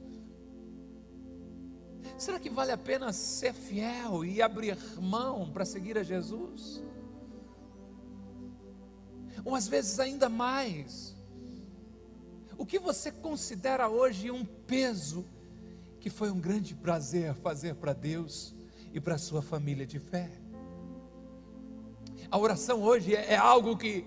Será 2.17 2.39
que 2.39 2.49
vale 2.49 2.71
a 2.71 2.77
pena 2.77 3.11
ser 3.11 3.53
fiel 3.53 4.23
e 4.23 4.41
abrir 4.41 4.77
mão 4.99 5.49
para 5.51 5.65
seguir 5.65 5.97
a 5.97 6.03
Jesus? 6.03 6.83
Ou 9.43 9.55
às 9.55 9.67
vezes 9.67 9.99
ainda 9.99 10.29
mais, 10.29 11.15
o 12.57 12.65
que 12.65 12.77
você 12.77 13.11
considera 13.11 13.89
hoje 13.89 14.29
um 14.29 14.45
peso 14.45 15.25
que 15.99 16.09
foi 16.09 16.29
um 16.29 16.39
grande 16.39 16.75
prazer 16.75 17.33
fazer 17.35 17.75
para 17.75 17.93
Deus 17.93 18.53
e 18.93 18.99
para 18.99 19.17
sua 19.17 19.41
família 19.41 19.85
de 19.85 19.99
fé? 19.99 20.29
A 22.29 22.37
oração 22.37 22.81
hoje 22.83 23.15
é, 23.15 23.33
é 23.33 23.37
algo 23.37 23.75
que, 23.75 24.05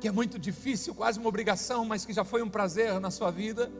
que 0.00 0.08
é 0.08 0.12
muito 0.12 0.38
difícil, 0.38 0.94
quase 0.94 1.18
uma 1.18 1.28
obrigação, 1.28 1.84
mas 1.84 2.04
que 2.04 2.12
já 2.12 2.24
foi 2.24 2.42
um 2.42 2.50
prazer 2.50 2.98
na 2.98 3.10
sua 3.10 3.30
vida. 3.30 3.70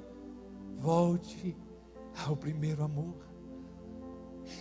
Volte 0.76 1.56
ao 2.26 2.36
primeiro 2.36 2.84
amor. 2.84 3.24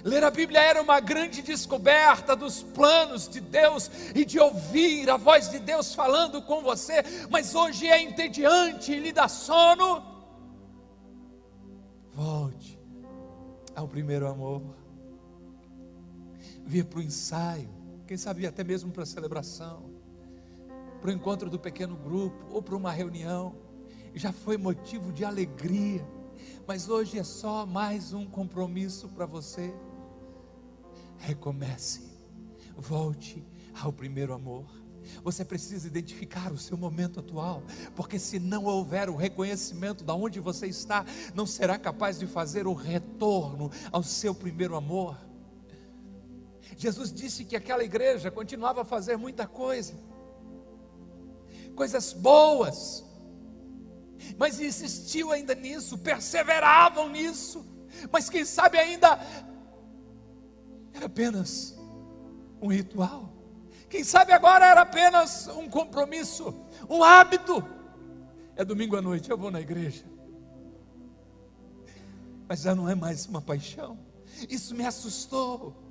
Ler 0.03 0.23
a 0.23 0.31
Bíblia 0.31 0.61
era 0.61 0.81
uma 0.81 0.99
grande 0.99 1.41
descoberta 1.41 2.35
dos 2.35 2.63
planos 2.63 3.27
de 3.27 3.39
Deus 3.39 3.89
e 4.15 4.25
de 4.25 4.39
ouvir 4.39 5.09
a 5.09 5.17
voz 5.17 5.49
de 5.49 5.59
Deus 5.59 5.93
falando 5.93 6.41
com 6.41 6.61
você, 6.61 7.03
mas 7.29 7.53
hoje 7.53 7.87
é 7.87 8.01
entediante 8.01 8.91
e 8.93 8.99
lhe 8.99 9.11
dá 9.11 9.27
sono. 9.27 10.03
Volte 12.13 12.79
ao 13.75 13.87
primeiro 13.87 14.27
amor. 14.27 14.61
Via 16.65 16.85
para 16.85 16.99
o 16.99 17.03
ensaio, 17.03 17.69
quem 18.07 18.15
sabe 18.15 18.47
até 18.47 18.63
mesmo 18.63 18.91
para 18.91 19.03
a 19.03 19.05
celebração, 19.05 19.91
para 21.01 21.09
o 21.09 21.13
encontro 21.13 21.49
do 21.49 21.59
pequeno 21.59 21.97
grupo 21.97 22.45
ou 22.51 22.61
para 22.61 22.75
uma 22.75 22.91
reunião. 22.91 23.55
Já 24.15 24.31
foi 24.31 24.57
motivo 24.57 25.11
de 25.11 25.25
alegria 25.25 26.05
mas 26.67 26.89
hoje 26.89 27.19
é 27.19 27.23
só 27.23 27.65
mais 27.65 28.13
um 28.13 28.25
compromisso 28.25 29.07
para 29.09 29.25
você. 29.25 29.73
Recomece, 31.17 32.01
volte 32.77 33.43
ao 33.81 33.91
primeiro 33.91 34.33
amor. 34.33 34.65
Você 35.23 35.43
precisa 35.43 35.87
identificar 35.87 36.51
o 36.51 36.57
seu 36.57 36.77
momento 36.77 37.19
atual, 37.19 37.63
porque 37.95 38.17
se 38.17 38.39
não 38.39 38.65
houver 38.65 39.09
o 39.09 39.15
reconhecimento 39.15 40.03
da 40.03 40.13
onde 40.13 40.39
você 40.39 40.67
está, 40.67 41.05
não 41.33 41.45
será 41.45 41.77
capaz 41.77 42.17
de 42.17 42.27
fazer 42.27 42.67
o 42.67 42.73
retorno 42.73 43.69
ao 43.91 44.03
seu 44.03 44.33
primeiro 44.33 44.75
amor. 44.75 45.17
Jesus 46.77 47.11
disse 47.11 47.45
que 47.45 47.55
aquela 47.55 47.83
igreja 47.83 48.31
continuava 48.31 48.81
a 48.81 48.85
fazer 48.85 49.17
muita 49.17 49.45
coisa, 49.45 49.93
coisas 51.75 52.13
boas, 52.13 53.03
mas 54.37 54.59
insistiu 54.59 55.31
ainda 55.31 55.55
nisso, 55.55 55.97
perseveravam 55.97 57.09
nisso, 57.09 57.65
mas 58.11 58.29
quem 58.29 58.45
sabe 58.45 58.77
ainda 58.77 59.19
era 60.93 61.05
apenas 61.05 61.77
um 62.61 62.67
ritual, 62.67 63.33
quem 63.89 64.03
sabe 64.03 64.31
agora 64.31 64.65
era 64.65 64.81
apenas 64.81 65.47
um 65.47 65.69
compromisso, 65.69 66.53
um 66.89 67.03
hábito. 67.03 67.63
É 68.55 68.63
domingo 68.63 68.95
à 68.95 69.01
noite, 69.01 69.29
eu 69.29 69.37
vou 69.37 69.51
na 69.51 69.61
igreja, 69.61 70.05
mas 72.47 72.61
já 72.61 72.75
não 72.75 72.87
é 72.89 72.95
mais 72.95 73.25
uma 73.25 73.41
paixão, 73.41 73.97
isso 74.49 74.75
me 74.75 74.85
assustou. 74.85 75.83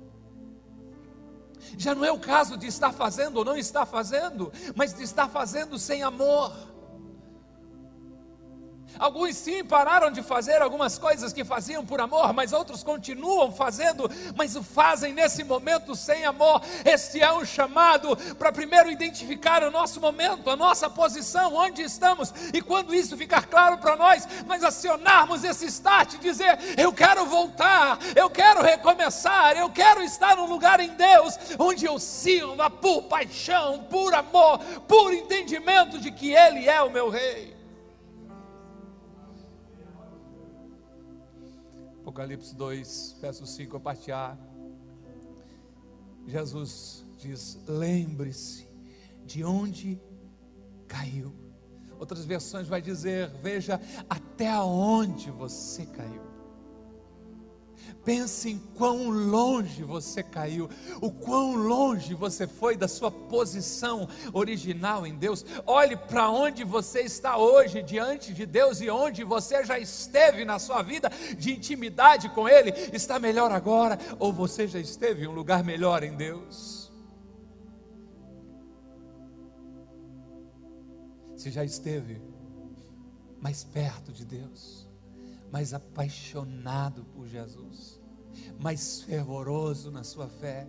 Já 1.77 1.95
não 1.95 2.03
é 2.03 2.11
o 2.11 2.19
caso 2.19 2.57
de 2.57 2.67
estar 2.67 2.91
fazendo 2.91 3.37
ou 3.37 3.45
não 3.45 3.57
estar 3.57 3.85
fazendo, 3.85 4.51
mas 4.75 4.93
de 4.93 5.03
estar 5.03 5.29
fazendo 5.29 5.79
sem 5.79 6.03
amor. 6.03 6.72
Alguns 8.99 9.35
sim 9.35 9.63
pararam 9.63 10.11
de 10.11 10.21
fazer 10.21 10.61
algumas 10.61 10.97
coisas 10.97 11.33
que 11.33 11.43
faziam 11.43 11.85
por 11.85 11.99
amor, 11.99 12.33
mas 12.33 12.53
outros 12.53 12.83
continuam 12.83 13.51
fazendo, 13.51 14.09
mas 14.35 14.55
o 14.55 14.63
fazem 14.63 15.13
nesse 15.13 15.43
momento 15.43 15.95
sem 15.95 16.25
amor. 16.25 16.61
Este 16.85 17.21
é 17.21 17.31
um 17.31 17.45
chamado 17.45 18.15
para 18.35 18.51
primeiro 18.51 18.89
identificar 18.89 19.63
o 19.63 19.71
nosso 19.71 19.99
momento, 19.99 20.49
a 20.49 20.55
nossa 20.55 20.89
posição, 20.89 21.55
onde 21.55 21.81
estamos, 21.81 22.33
e 22.53 22.61
quando 22.61 22.93
isso 22.93 23.17
ficar 23.17 23.47
claro 23.47 23.77
para 23.77 23.95
nós, 23.95 24.27
nós 24.45 24.63
acionarmos 24.63 25.43
esse 25.43 25.65
start 25.65 26.13
e 26.13 26.17
dizer: 26.19 26.57
Eu 26.77 26.93
quero 26.93 27.25
voltar, 27.25 27.97
eu 28.15 28.29
quero 28.29 28.61
recomeçar, 28.61 29.57
eu 29.57 29.69
quero 29.69 30.01
estar 30.01 30.35
num 30.35 30.45
lugar 30.45 30.79
em 30.79 30.89
Deus 30.89 31.37
onde 31.57 31.85
eu 31.85 31.99
sirva 31.99 32.69
por 32.69 33.03
paixão, 33.03 33.83
por 33.89 34.13
amor, 34.13 34.59
por 34.87 35.13
entendimento 35.13 35.97
de 35.97 36.11
que 36.11 36.33
Ele 36.33 36.67
é 36.67 36.81
o 36.81 36.89
meu 36.89 37.09
Rei. 37.09 37.62
Apocalipse 42.13 42.53
2, 42.55 43.17
verso 43.19 43.43
5, 43.43 43.75
a 43.75 43.79
parte 43.79 44.11
A. 44.11 44.37
Jesus 46.27 47.03
diz: 47.17 47.57
Lembre-se 47.67 48.69
de 49.25 49.43
onde 49.43 49.99
caiu. 50.87 51.33
Outras 51.99 52.23
versões 52.23 52.67
vai 52.67 52.83
dizer: 52.83 53.29
Veja 53.41 53.81
até 54.07 54.55
onde 54.59 55.31
você 55.31 55.87
caiu. 55.87 56.32
Pense 58.03 58.49
em 58.49 58.59
quão 58.75 59.09
longe 59.09 59.81
você 59.81 60.21
caiu, 60.21 60.69
o 61.01 61.09
quão 61.09 61.55
longe 61.55 62.13
você 62.13 62.45
foi 62.45 62.75
da 62.75 62.87
sua 62.87 63.09
posição 63.09 64.09
original 64.33 65.07
em 65.07 65.15
Deus. 65.15 65.45
Olhe 65.65 65.95
para 65.95 66.29
onde 66.29 66.65
você 66.65 67.01
está 67.01 67.37
hoje 67.37 67.81
diante 67.81 68.33
de 68.33 68.45
Deus 68.45 68.81
e 68.81 68.89
onde 68.89 69.23
você 69.23 69.63
já 69.63 69.79
esteve 69.79 70.43
na 70.43 70.59
sua 70.59 70.81
vida 70.81 71.09
de 71.37 71.53
intimidade 71.53 72.27
com 72.29 72.47
Ele. 72.47 72.71
Está 72.91 73.19
melhor 73.19 73.53
agora 73.53 73.97
ou 74.19 74.33
você 74.33 74.67
já 74.67 74.79
esteve 74.79 75.23
em 75.23 75.27
um 75.27 75.33
lugar 75.33 75.63
melhor 75.63 76.03
em 76.03 76.13
Deus? 76.13 76.91
Se 81.37 81.49
já 81.49 81.63
esteve 81.63 82.21
mais 83.39 83.63
perto 83.63 84.11
de 84.11 84.25
Deus 84.25 84.82
mais 85.53 85.71
apaixonado 85.71 87.05
por 87.13 87.27
Jesus, 87.27 88.01
mais 88.59 89.03
fervoroso 89.03 89.91
na 89.91 90.03
sua 90.03 90.27
fé. 90.27 90.67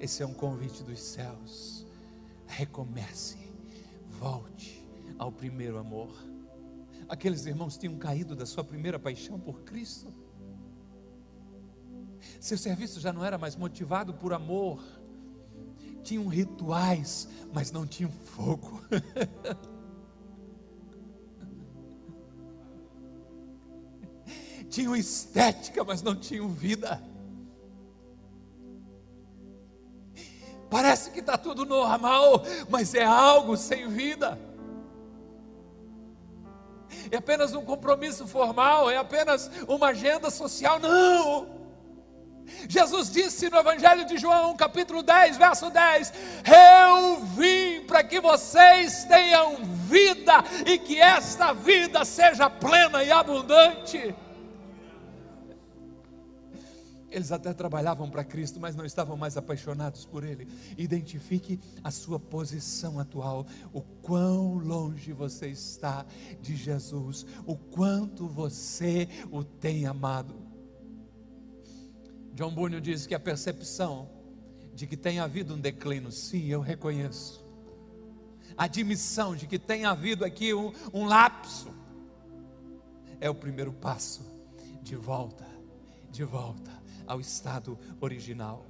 Esse 0.00 0.20
é 0.24 0.26
um 0.26 0.34
convite 0.34 0.82
dos 0.82 1.00
céus. 1.00 1.86
Recomece, 2.44 3.38
volte 4.08 4.84
ao 5.16 5.30
primeiro 5.30 5.78
amor. 5.78 6.10
Aqueles 7.08 7.46
irmãos 7.46 7.78
tinham 7.78 7.96
caído 7.98 8.34
da 8.34 8.44
sua 8.44 8.64
primeira 8.64 8.98
paixão 8.98 9.38
por 9.38 9.62
Cristo. 9.62 10.12
Seu 12.40 12.58
serviço 12.58 12.98
já 12.98 13.12
não 13.12 13.24
era 13.24 13.38
mais 13.38 13.54
motivado 13.54 14.12
por 14.12 14.32
amor. 14.32 14.82
Tinham 16.02 16.26
rituais, 16.26 17.28
mas 17.54 17.70
não 17.70 17.86
tinham 17.86 18.10
fogo. 18.10 18.82
tinham 24.70 24.96
estética, 24.96 25.84
mas 25.84 26.00
não 26.00 26.14
tinham 26.14 26.48
vida. 26.48 27.02
Parece 30.70 31.10
que 31.10 31.18
está 31.18 31.36
tudo 31.36 31.66
normal, 31.66 32.44
mas 32.68 32.94
é 32.94 33.04
algo 33.04 33.56
sem 33.56 33.88
vida. 33.88 34.38
É 37.10 37.16
apenas 37.16 37.54
um 37.54 37.64
compromisso 37.64 38.26
formal, 38.26 38.88
é 38.88 38.96
apenas 38.96 39.50
uma 39.66 39.88
agenda 39.88 40.30
social. 40.30 40.78
Não! 40.78 41.60
Jesus 42.68 43.10
disse 43.10 43.48
no 43.48 43.58
Evangelho 43.58 44.04
de 44.04 44.16
João, 44.16 44.56
capítulo 44.56 45.02
10, 45.02 45.36
verso 45.36 45.70
10: 45.70 46.12
Eu 46.46 47.20
vim 47.36 47.84
para 47.86 48.04
que 48.04 48.20
vocês 48.20 49.04
tenham 49.04 49.56
vida 49.88 50.44
e 50.66 50.78
que 50.78 51.00
esta 51.00 51.52
vida 51.52 52.04
seja 52.04 52.48
plena 52.48 53.02
e 53.02 53.10
abundante. 53.10 54.14
Eles 57.10 57.32
até 57.32 57.52
trabalhavam 57.52 58.08
para 58.08 58.22
Cristo, 58.22 58.60
mas 58.60 58.76
não 58.76 58.84
estavam 58.84 59.16
mais 59.16 59.36
apaixonados 59.36 60.06
por 60.06 60.22
Ele. 60.22 60.46
Identifique 60.78 61.58
a 61.82 61.90
sua 61.90 62.20
posição 62.20 63.00
atual, 63.00 63.46
o 63.72 63.80
quão 63.80 64.54
longe 64.54 65.12
você 65.12 65.48
está 65.48 66.06
de 66.40 66.54
Jesus, 66.54 67.26
o 67.44 67.56
quanto 67.56 68.28
você 68.28 69.08
o 69.30 69.42
tem 69.42 69.86
amado. 69.86 70.34
John 72.34 72.54
Bunyan 72.54 72.80
diz 72.80 73.06
que 73.06 73.14
a 73.14 73.20
percepção 73.20 74.08
de 74.72 74.86
que 74.86 74.96
tem 74.96 75.18
havido 75.18 75.54
um 75.54 75.60
declínio, 75.60 76.12
sim, 76.12 76.46
eu 76.46 76.60
reconheço. 76.60 77.44
A 78.56 78.64
admissão 78.64 79.34
de 79.34 79.48
que 79.48 79.58
tem 79.58 79.84
havido 79.84 80.24
aqui 80.24 80.54
um, 80.54 80.72
um 80.94 81.06
lapso, 81.06 81.68
é 83.20 83.28
o 83.28 83.34
primeiro 83.34 83.72
passo 83.72 84.22
de 84.82 84.96
volta, 84.96 85.46
de 86.10 86.24
volta 86.24 86.79
ao 87.10 87.20
estado 87.20 87.76
original. 88.00 88.66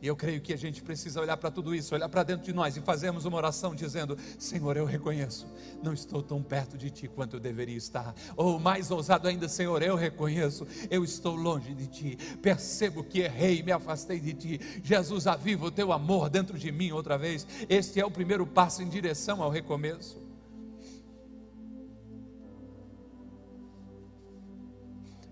E 0.00 0.06
eu 0.06 0.16
creio 0.16 0.40
que 0.40 0.52
a 0.52 0.56
gente 0.56 0.82
precisa 0.82 1.20
olhar 1.20 1.36
para 1.36 1.50
tudo 1.50 1.74
isso, 1.74 1.94
olhar 1.94 2.08
para 2.08 2.22
dentro 2.22 2.44
de 2.44 2.52
nós 2.52 2.74
e 2.76 2.80
fazermos 2.80 3.24
uma 3.26 3.36
oração 3.36 3.74
dizendo: 3.74 4.16
Senhor, 4.38 4.76
eu 4.76 4.86
reconheço, 4.86 5.46
não 5.82 5.92
estou 5.92 6.22
tão 6.22 6.42
perto 6.42 6.78
de 6.78 6.88
Ti 6.90 7.08
quanto 7.08 7.36
eu 7.36 7.40
deveria 7.40 7.76
estar. 7.76 8.14
Ou 8.36 8.58
mais 8.58 8.90
ousado 8.90 9.28
ainda, 9.28 9.48
Senhor, 9.48 9.82
eu 9.82 9.94
reconheço, 9.94 10.66
eu 10.90 11.04
estou 11.04 11.34
longe 11.34 11.74
de 11.74 11.86
Ti. 11.86 12.18
Percebo 12.40 13.04
que 13.04 13.20
errei, 13.20 13.62
me 13.62 13.72
afastei 13.72 14.18
de 14.18 14.32
Ti. 14.32 14.60
Jesus, 14.82 15.26
aviva 15.26 15.66
o 15.66 15.70
Teu 15.70 15.92
amor 15.92 16.30
dentro 16.30 16.58
de 16.58 16.72
mim 16.72 16.92
outra 16.92 17.18
vez. 17.18 17.46
Este 17.68 18.00
é 18.00 18.06
o 18.06 18.10
primeiro 18.10 18.46
passo 18.46 18.82
em 18.82 18.88
direção 18.88 19.42
ao 19.42 19.50
recomeço. 19.50 20.22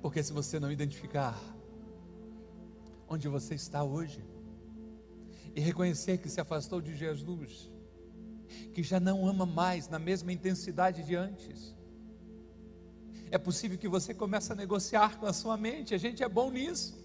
Porque 0.03 0.21
se 0.21 0.33
você 0.33 0.59
não 0.59 0.71
identificar 0.71 1.41
onde 3.13 3.29
você 3.29 3.55
está 3.55 3.85
hoje 3.85 4.25
e 5.55 5.61
reconhecer 5.61 6.19
que 6.19 6.29
se 6.29 6.41
afastou 6.41 6.81
de 6.81 6.97
Jesus, 6.97 7.71
que 8.73 8.83
já 8.83 8.99
não 8.99 9.27
ama 9.27 9.45
mais 9.45 9.89
na 9.89 9.99
mesma 9.99 10.33
intensidade 10.33 11.03
de 11.05 11.15
antes. 11.15 11.77
É 13.31 13.39
possível 13.39 13.79
que 13.79 13.89
você 13.89 14.15
comece 14.15 14.53
a 14.53 14.55
negociar 14.55 15.19
com 15.19 15.27
a 15.27 15.33
sua 15.33 15.57
mente, 15.57 15.95
a 15.95 15.99
gente 15.99 16.23
é 16.23 16.29
bom 16.29 16.51
nisso. 16.51 17.01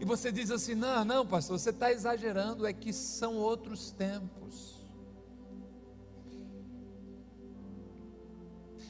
E 0.00 0.04
você 0.04 0.30
diz 0.30 0.50
assim: 0.50 0.74
não, 0.74 1.04
não, 1.04 1.26
pastor, 1.26 1.58
você 1.58 1.70
está 1.70 1.92
exagerando, 1.92 2.66
é 2.66 2.72
que 2.72 2.92
são 2.92 3.36
outros 3.36 3.90
tempos. 3.90 4.78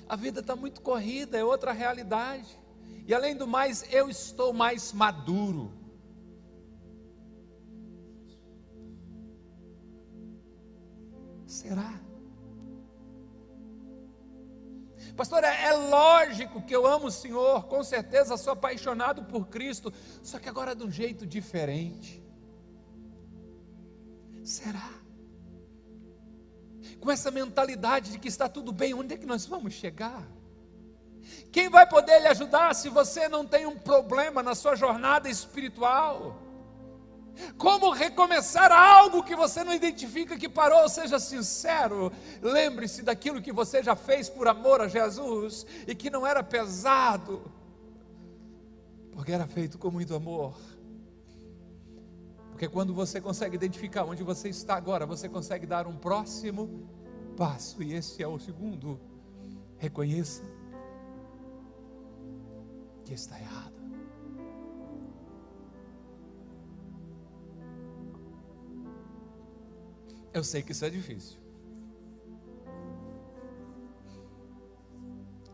A 0.09 0.17
vida 0.17 0.41
está 0.41 0.57
muito 0.57 0.81
corrida, 0.81 1.37
é 1.37 1.45
outra 1.45 1.73
realidade. 1.73 2.59
E 3.09 3.15
além 3.15 3.35
do 3.35 3.49
mais, 3.49 3.91
eu 3.91 4.11
estou 4.11 4.53
mais 4.53 4.93
maduro. 4.93 5.73
Será? 11.47 11.99
Pastor, 15.17 15.43
é, 15.43 15.65
é, 15.65 15.73
lógico 15.73 16.61
que 16.61 16.77
eu 16.77 16.87
amo 16.87 17.07
o 17.07 17.11
Senhor, 17.11 17.65
com 17.65 17.83
certeza 17.83 18.37
sou 18.37 18.53
apaixonado 18.53 19.25
por 19.25 19.49
Cristo, 19.49 19.91
só 20.23 20.39
que 20.39 20.51
agora 20.51 20.77
de 20.77 20.85
um 20.85 20.91
jeito 20.91 21.27
diferente. 21.27 22.23
Será? 24.45 24.93
Com 27.01 27.11
essa 27.11 27.31
mentalidade 27.31 28.13
de 28.13 28.19
que 28.19 28.29
está 28.29 28.51
tudo 28.51 28.71
bem, 28.71 28.93
onde 28.93 29.15
é 29.15 29.17
que 29.17 29.25
nós 29.25 29.47
vamos 29.47 29.73
chegar? 29.73 30.29
Quem 31.51 31.69
vai 31.69 31.89
poder 31.89 32.21
lhe 32.21 32.29
ajudar 32.29 32.75
se 32.75 32.89
você 32.89 33.29
não 33.29 33.47
tem 33.47 33.67
um 33.67 33.77
problema 33.77 34.43
na 34.43 34.55
sua 34.55 34.77
jornada 34.77 35.29
espiritual? 35.29 36.43
Como 37.57 37.91
recomeçar 37.91 38.73
algo 38.73 39.23
que 39.23 39.37
você 39.37 39.63
não 39.63 39.73
identifica 39.73 40.37
que 40.37 40.49
parou? 40.49 40.89
Seja 40.89 41.19
sincero. 41.19 42.13
Lembre-se 42.43 43.03
daquilo 43.03 43.41
que 43.41 43.53
você 43.53 43.83
já 43.83 43.95
fez 43.95 44.29
por 44.29 44.49
amor 44.49 44.81
a 44.81 44.89
Jesus 44.89 45.65
e 45.87 45.95
que 45.95 46.11
não 46.11 46.27
era 46.27 46.43
pesado, 46.43 47.51
porque 49.13 49.33
era 49.33 49.47
feito 49.47 49.79
com 49.79 49.91
muito 49.91 50.15
amor. 50.15 50.55
Porque 52.51 52.69
quando 52.69 52.93
você 52.93 53.21
consegue 53.21 53.55
identificar 53.55 54.05
onde 54.05 54.25
você 54.25 54.49
está 54.49 54.75
agora, 54.75 55.07
você 55.07 55.29
consegue 55.29 55.65
dar 55.65 55.87
um 55.87 55.97
próximo 55.97 56.89
passo, 57.37 57.81
e 57.83 57.95
esse 57.95 58.21
é 58.21 58.27
o 58.27 58.37
segundo. 58.37 59.01
Reconheça 59.77 60.43
que 63.09 63.15
está 63.15 63.41
errado. 63.41 63.73
Eu 70.35 70.45
sei 70.45 70.63
que 70.63 70.73
isso 70.73 70.85
é 70.85 70.91
difícil. 70.91 71.41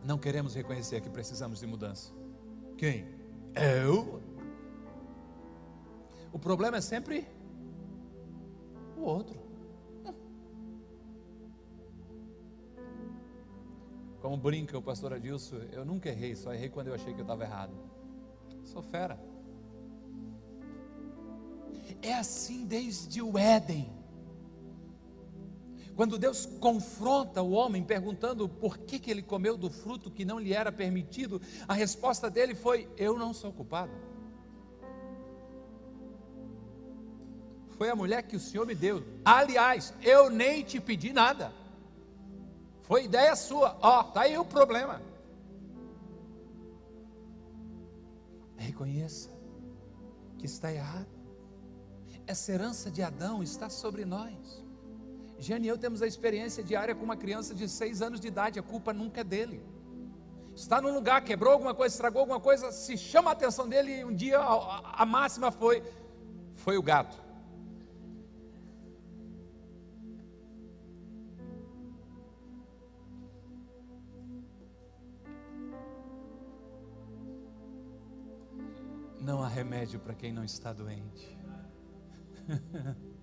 Não 0.02 0.18
queremos 0.18 0.52
reconhecer 0.54 1.00
que 1.00 1.08
precisamos 1.08 1.60
de 1.60 1.66
mudança. 1.66 2.12
Quem? 2.76 3.06
Eu? 3.54 4.20
O 6.32 6.38
problema 6.40 6.78
é 6.78 6.80
sempre 6.80 7.24
o 8.96 9.02
outro. 9.02 9.43
Como 14.24 14.38
brinca 14.38 14.78
o 14.78 14.80
pastor 14.80 15.12
Adilson, 15.12 15.56
eu 15.70 15.84
nunca 15.84 16.08
errei, 16.08 16.34
só 16.34 16.54
errei 16.54 16.70
quando 16.70 16.86
eu 16.86 16.94
achei 16.94 17.12
que 17.12 17.20
eu 17.20 17.24
estava 17.24 17.44
errado. 17.44 17.74
Sou 18.62 18.80
fera. 18.82 19.20
É 22.00 22.14
assim 22.14 22.64
desde 22.64 23.20
o 23.20 23.36
Éden. 23.36 23.92
Quando 25.94 26.16
Deus 26.16 26.46
confronta 26.58 27.42
o 27.42 27.50
homem 27.50 27.84
perguntando 27.84 28.48
por 28.48 28.78
que, 28.78 28.98
que 28.98 29.10
ele 29.10 29.20
comeu 29.20 29.58
do 29.58 29.68
fruto 29.68 30.10
que 30.10 30.24
não 30.24 30.38
lhe 30.38 30.54
era 30.54 30.72
permitido, 30.72 31.38
a 31.68 31.74
resposta 31.74 32.30
dele 32.30 32.54
foi: 32.54 32.88
Eu 32.96 33.18
não 33.18 33.34
sou 33.34 33.52
culpado. 33.52 33.92
Foi 37.76 37.90
a 37.90 37.94
mulher 37.94 38.22
que 38.22 38.36
o 38.36 38.40
Senhor 38.40 38.66
me 38.66 38.74
deu. 38.74 39.04
Aliás, 39.22 39.92
eu 40.00 40.30
nem 40.30 40.64
te 40.64 40.80
pedi 40.80 41.12
nada. 41.12 41.52
Foi 42.84 43.04
ideia 43.04 43.34
sua. 43.34 43.76
Ó, 43.80 44.00
oh, 44.00 44.04
tá 44.04 44.22
aí 44.22 44.36
o 44.38 44.44
problema. 44.44 45.00
Reconheça 48.56 49.30
que 50.38 50.46
está 50.46 50.72
errado. 50.72 51.08
Essa 52.26 52.52
herança 52.52 52.90
de 52.90 53.02
Adão 53.02 53.42
está 53.42 53.68
sobre 53.68 54.04
nós. 54.04 54.62
Jane 55.38 55.66
e 55.66 55.68
eu 55.68 55.78
temos 55.78 56.00
a 56.02 56.06
experiência 56.06 56.62
diária 56.62 56.94
com 56.94 57.04
uma 57.04 57.16
criança 57.16 57.54
de 57.54 57.68
seis 57.68 58.00
anos 58.00 58.20
de 58.20 58.28
idade, 58.28 58.58
a 58.58 58.62
culpa 58.62 58.92
nunca 58.92 59.22
é 59.22 59.24
dele. 59.24 59.62
Está 60.54 60.80
num 60.80 60.94
lugar, 60.94 61.24
quebrou 61.24 61.52
alguma 61.52 61.74
coisa, 61.74 61.94
estragou 61.94 62.20
alguma 62.20 62.40
coisa, 62.40 62.70
se 62.70 62.96
chama 62.96 63.30
a 63.30 63.32
atenção 63.32 63.68
dele 63.68 64.00
e 64.00 64.04
um 64.04 64.14
dia 64.14 64.38
a, 64.38 65.02
a 65.02 65.06
máxima 65.06 65.50
foi: 65.50 65.82
foi 66.54 66.76
o 66.78 66.82
gato. 66.82 67.23
Não 79.24 79.42
há 79.42 79.48
remédio 79.48 79.98
para 79.98 80.14
quem 80.14 80.34
não 80.34 80.44
está 80.44 80.70
doente. 80.70 81.34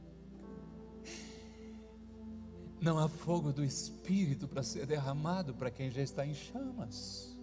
Não 2.82 2.98
há 2.98 3.08
fogo 3.08 3.54
do 3.54 3.64
Espírito 3.64 4.48
para 4.48 4.64
ser 4.64 4.88
derramado 4.88 5.54
para 5.54 5.70
quem 5.70 5.92
já 5.92 6.02
está 6.02 6.26
em 6.26 6.34
chamas. 6.34 7.38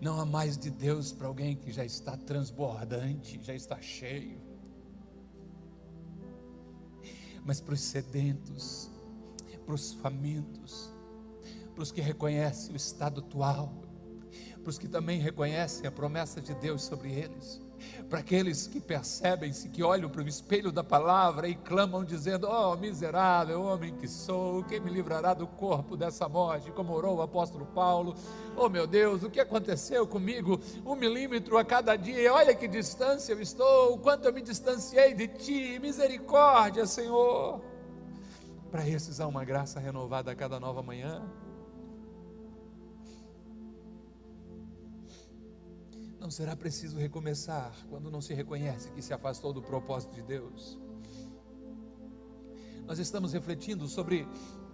Não 0.00 0.18
há 0.18 0.24
mais 0.24 0.56
de 0.56 0.70
Deus 0.70 1.12
para 1.12 1.26
alguém 1.26 1.54
que 1.54 1.70
já 1.70 1.84
está 1.84 2.16
transbordante, 2.16 3.38
já 3.42 3.54
está 3.54 3.78
cheio. 3.82 4.40
Mas 7.44 7.60
para 7.60 7.74
os 7.74 7.80
sedentos, 7.82 8.90
para 9.66 9.74
os 9.74 9.92
famintos, 9.92 10.90
para 11.74 11.82
os 11.82 11.92
que 11.92 12.00
reconhecem 12.00 12.72
o 12.72 12.76
estado 12.76 13.20
atual, 13.20 13.89
para 14.62 14.70
os 14.70 14.78
que 14.78 14.88
também 14.88 15.18
reconhecem 15.18 15.86
a 15.86 15.90
promessa 15.90 16.40
de 16.40 16.54
Deus 16.54 16.82
sobre 16.82 17.12
eles, 17.12 17.60
para 18.08 18.18
aqueles 18.18 18.66
que 18.66 18.78
percebem-se, 18.78 19.70
que 19.70 19.82
olham 19.82 20.10
para 20.10 20.22
o 20.22 20.28
espelho 20.28 20.70
da 20.70 20.84
palavra 20.84 21.48
e 21.48 21.54
clamam 21.54 22.04
dizendo: 22.04 22.46
Oh, 22.46 22.76
miserável 22.76 23.62
homem 23.62 23.96
que 23.96 24.06
sou, 24.06 24.62
quem 24.64 24.80
me 24.80 24.90
livrará 24.90 25.32
do 25.32 25.46
corpo 25.46 25.96
dessa 25.96 26.28
morte? 26.28 26.70
Como 26.72 26.92
orou 26.92 27.16
o 27.16 27.22
apóstolo 27.22 27.64
Paulo. 27.66 28.14
Oh, 28.54 28.68
meu 28.68 28.86
Deus, 28.86 29.22
o 29.22 29.30
que 29.30 29.40
aconteceu 29.40 30.06
comigo? 30.06 30.60
Um 30.84 30.94
milímetro 30.94 31.56
a 31.56 31.64
cada 31.64 31.96
dia, 31.96 32.32
olha 32.32 32.54
que 32.54 32.68
distância 32.68 33.32
eu 33.32 33.40
estou, 33.40 33.94
o 33.94 33.98
quanto 33.98 34.26
eu 34.26 34.32
me 34.32 34.42
distanciei 34.42 35.14
de 35.14 35.28
ti, 35.28 35.78
misericórdia, 35.78 36.86
Senhor. 36.86 37.62
Para 38.70 38.86
esses 38.86 39.20
há 39.20 39.26
uma 39.26 39.44
graça 39.44 39.80
renovada 39.80 40.30
a 40.30 40.34
cada 40.34 40.60
nova 40.60 40.82
manhã. 40.82 41.22
Não 46.30 46.32
será 46.32 46.54
preciso 46.54 46.96
recomeçar 46.96 47.74
quando 47.88 48.08
não 48.08 48.20
se 48.20 48.32
reconhece 48.32 48.88
que 48.92 49.02
se 49.02 49.12
afastou 49.12 49.52
do 49.52 49.60
propósito 49.60 50.14
de 50.14 50.22
Deus. 50.22 50.78
Nós 52.86 53.00
estamos 53.00 53.32
refletindo 53.32 53.88
sobre 53.88 54.28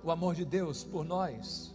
o 0.05 0.11
amor 0.11 0.35
de 0.35 0.45
Deus 0.45 0.85
por 0.85 1.03
nós. 1.03 1.75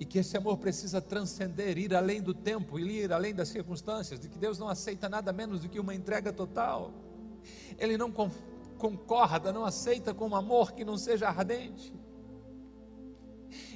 E 0.00 0.04
que 0.04 0.18
esse 0.18 0.36
amor 0.36 0.58
precisa 0.58 1.00
transcender, 1.00 1.78
ir 1.78 1.94
além 1.94 2.20
do 2.20 2.34
tempo, 2.34 2.76
ir 2.76 3.12
além 3.12 3.32
das 3.32 3.50
circunstâncias, 3.50 4.18
de 4.18 4.28
que 4.28 4.36
Deus 4.36 4.58
não 4.58 4.68
aceita 4.68 5.08
nada 5.08 5.32
menos 5.32 5.60
do 5.60 5.68
que 5.68 5.78
uma 5.78 5.94
entrega 5.94 6.32
total. 6.32 6.92
Ele 7.78 7.96
não 7.96 8.10
concorda, 8.10 9.52
não 9.52 9.64
aceita 9.64 10.12
com 10.12 10.26
um 10.26 10.34
amor 10.34 10.72
que 10.72 10.84
não 10.84 10.98
seja 10.98 11.28
ardente. 11.28 11.94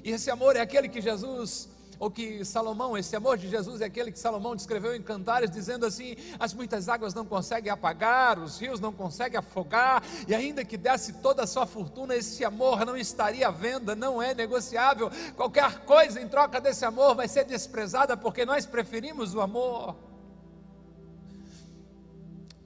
E 0.03 0.11
esse 0.11 0.33
amor 0.33 0.57
é 0.57 0.61
aquele 0.61 0.89
que 0.89 1.01
Jesus 1.01 1.69
ou 1.99 2.11
que 2.11 2.45
Salomão, 2.45 2.97
esse 2.97 3.15
amor 3.15 3.39
de 3.39 3.49
Jesus 3.49 3.81
é 3.81 3.87
aquele 3.87 4.11
que 4.11 4.19
Salomão 4.19 4.57
descreveu 4.57 4.95
em 4.95 5.03
Cantares, 5.03 5.51
dizendo 5.51 5.87
assim: 5.87 6.17
as 6.39 6.53
muitas 6.53 6.89
águas 6.89 7.15
não 7.15 7.25
conseguem 7.25 7.71
apagar, 7.71 8.39
os 8.39 8.61
rios 8.61 8.81
não 8.81 8.93
conseguem 8.93 9.39
afogar, 9.39 10.03
e 10.27 10.35
ainda 10.35 10.65
que 10.65 10.77
desse 10.77 11.15
toda 11.15 11.43
a 11.43 11.47
sua 11.47 11.67
fortuna, 11.67 12.15
esse 12.15 12.45
amor 12.45 12.85
não 12.85 12.97
estaria 12.97 13.49
à 13.49 13.51
venda, 13.51 13.95
não 13.95 14.23
é 14.23 14.35
negociável. 14.35 15.11
Qualquer 15.37 15.85
coisa 15.85 16.21
em 16.21 16.29
troca 16.29 16.61
desse 16.61 16.85
amor 16.85 17.15
vai 17.15 17.29
ser 17.29 17.45
desprezada, 17.45 18.17
porque 18.17 18.45
nós 18.45 18.67
preferimos 18.67 19.35
o 19.35 19.41
amor. 19.41 19.97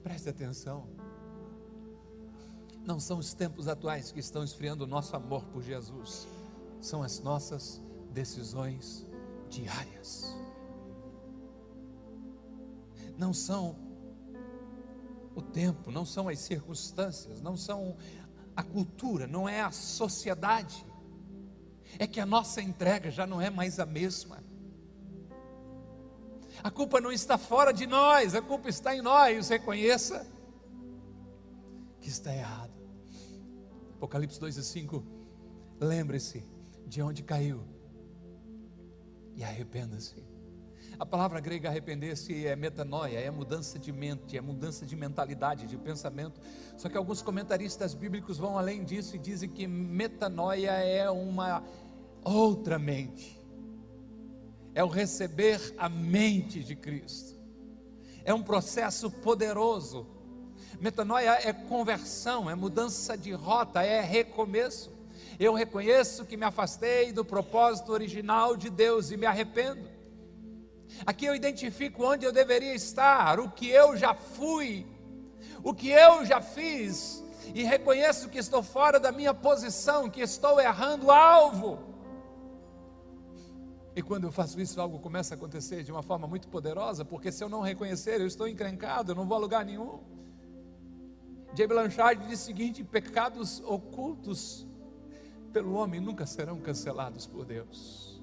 Preste 0.03 0.29
atenção. 0.29 0.87
Não 2.85 2.99
são 2.99 3.19
os 3.19 3.33
tempos 3.33 3.67
atuais 3.67 4.11
que 4.11 4.19
estão 4.19 4.43
esfriando 4.43 4.85
o 4.85 4.87
nosso 4.87 5.15
amor 5.15 5.43
por 5.45 5.61
Jesus, 5.61 6.27
são 6.81 7.03
as 7.03 7.19
nossas 7.19 7.79
decisões 8.11 9.05
diárias. 9.49 10.35
Não 13.17 13.33
são 13.33 13.75
o 15.35 15.41
tempo, 15.41 15.91
não 15.91 16.05
são 16.05 16.29
as 16.29 16.39
circunstâncias, 16.39 17.41
não 17.41 17.57
são 17.57 17.97
a 18.55 18.63
cultura, 18.63 19.27
não 19.27 19.47
é 19.47 19.61
a 19.61 19.71
sociedade. 19.71 20.85
É 21.97 22.05
que 22.05 22.19
a 22.19 22.25
nossa 22.25 22.61
entrega 22.61 23.09
já 23.09 23.25
não 23.25 23.41
é 23.41 23.49
mais 23.49 23.79
a 23.79 23.85
mesma. 23.85 24.43
A 26.63 26.69
culpa 26.69 26.99
não 26.99 27.11
está 27.11 27.37
fora 27.37 27.73
de 27.73 27.87
nós, 27.87 28.35
a 28.35 28.41
culpa 28.41 28.69
está 28.69 28.95
em 28.95 29.01
nós. 29.01 29.49
Reconheça 29.49 30.25
que 31.99 32.09
está 32.09 32.33
errado. 32.35 32.73
Apocalipse 33.95 34.39
2 34.39 34.57
e 34.57 34.63
5. 34.63 35.03
Lembre-se 35.79 36.45
de 36.85 37.01
onde 37.01 37.23
caiu 37.23 37.65
e 39.39 39.43
arrependa-se. 39.43 40.21
A 40.99 41.05
palavra 41.05 41.39
grega 41.39 41.69
arrepender-se 41.69 42.45
é 42.45 42.57
metanoia, 42.57 43.17
é 43.17 43.31
mudança 43.31 43.79
de 43.79 43.89
mente, 43.89 44.37
é 44.37 44.41
mudança 44.41 44.85
de 44.85 44.97
mentalidade, 44.97 45.65
de 45.65 45.77
pensamento. 45.77 46.41
Só 46.75 46.89
que 46.89 46.97
alguns 46.97 47.21
comentaristas 47.21 47.93
bíblicos 47.93 48.37
vão 48.37 48.57
além 48.57 48.83
disso 48.83 49.15
e 49.15 49.19
dizem 49.19 49.47
que 49.47 49.65
metanoia 49.65 50.71
é 50.71 51.09
uma 51.09 51.63
outra 52.21 52.77
mente. 52.77 53.39
É 54.75 54.83
o 54.83 54.89
receber 54.89 55.73
a 55.77 55.87
mente 55.87 56.61
de 56.61 56.75
Cristo. 56.75 57.39
É 58.25 58.33
um 58.33 58.43
processo 58.43 59.09
poderoso. 59.09 60.05
Metanoia 60.81 61.39
é 61.47 61.53
conversão, 61.53 62.49
é 62.49 62.55
mudança 62.55 63.17
de 63.17 63.31
rota, 63.31 63.81
é 63.81 64.01
recomeço. 64.01 64.98
Eu 65.39 65.53
reconheço 65.53 66.25
que 66.25 66.37
me 66.37 66.45
afastei 66.45 67.11
do 67.11 67.23
propósito 67.23 67.91
original 67.91 68.57
de 68.57 68.69
Deus 68.69 69.11
e 69.11 69.17
me 69.17 69.25
arrependo. 69.25 69.87
Aqui 71.05 71.25
eu 71.25 71.35
identifico 71.35 72.03
onde 72.03 72.25
eu 72.25 72.31
deveria 72.31 72.73
estar, 72.73 73.39
o 73.39 73.49
que 73.49 73.69
eu 73.69 73.95
já 73.95 74.13
fui, 74.13 74.85
o 75.63 75.73
que 75.73 75.89
eu 75.89 76.25
já 76.25 76.41
fiz, 76.41 77.23
e 77.53 77.63
reconheço 77.63 78.29
que 78.29 78.37
estou 78.37 78.61
fora 78.61 78.99
da 78.99 79.11
minha 79.11 79.33
posição, 79.33 80.09
que 80.09 80.21
estou 80.21 80.59
errando 80.59 81.07
o 81.07 81.11
alvo. 81.11 81.79
E 83.95 84.01
quando 84.01 84.25
eu 84.25 84.31
faço 84.31 84.59
isso, 84.61 84.79
algo 84.79 84.99
começa 84.99 85.33
a 85.33 85.37
acontecer 85.37 85.83
de 85.83 85.91
uma 85.91 86.03
forma 86.03 86.27
muito 86.27 86.47
poderosa, 86.47 87.03
porque 87.03 87.31
se 87.31 87.43
eu 87.43 87.49
não 87.49 87.61
reconhecer, 87.61 88.19
eu 88.21 88.27
estou 88.27 88.47
encrencado, 88.47 89.11
eu 89.11 89.15
não 89.15 89.27
vou 89.27 89.37
a 89.37 89.39
lugar 89.39 89.65
nenhum. 89.65 89.99
J. 91.53 91.67
Blanchard 91.67 92.27
diz 92.27 92.41
o 92.41 92.45
seguinte: 92.45 92.83
pecados 92.83 93.61
ocultos 93.65 94.67
pelo 95.49 95.73
homem 95.73 95.99
nunca 95.99 96.25
serão 96.25 96.59
cancelados 96.59 97.25
por 97.25 97.45
Deus. 97.45 98.21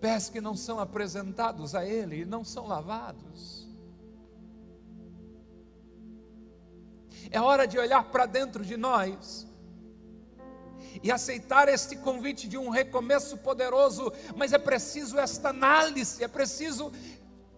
Pés 0.00 0.28
que 0.28 0.40
não 0.40 0.54
são 0.54 0.78
apresentados 0.78 1.74
a 1.74 1.84
Ele 1.84 2.20
e 2.20 2.24
não 2.24 2.44
são 2.44 2.66
lavados. 2.66 3.68
É 7.30 7.40
hora 7.40 7.66
de 7.66 7.78
olhar 7.78 8.04
para 8.10 8.26
dentro 8.26 8.64
de 8.64 8.76
nós 8.76 9.46
e 11.02 11.10
aceitar 11.10 11.68
este 11.68 11.96
convite 11.96 12.48
de 12.48 12.56
um 12.56 12.68
recomeço 12.68 13.38
poderoso, 13.38 14.12
mas 14.36 14.52
é 14.52 14.58
preciso 14.58 15.18
esta 15.18 15.48
análise, 15.48 16.22
é 16.22 16.28
preciso 16.28 16.92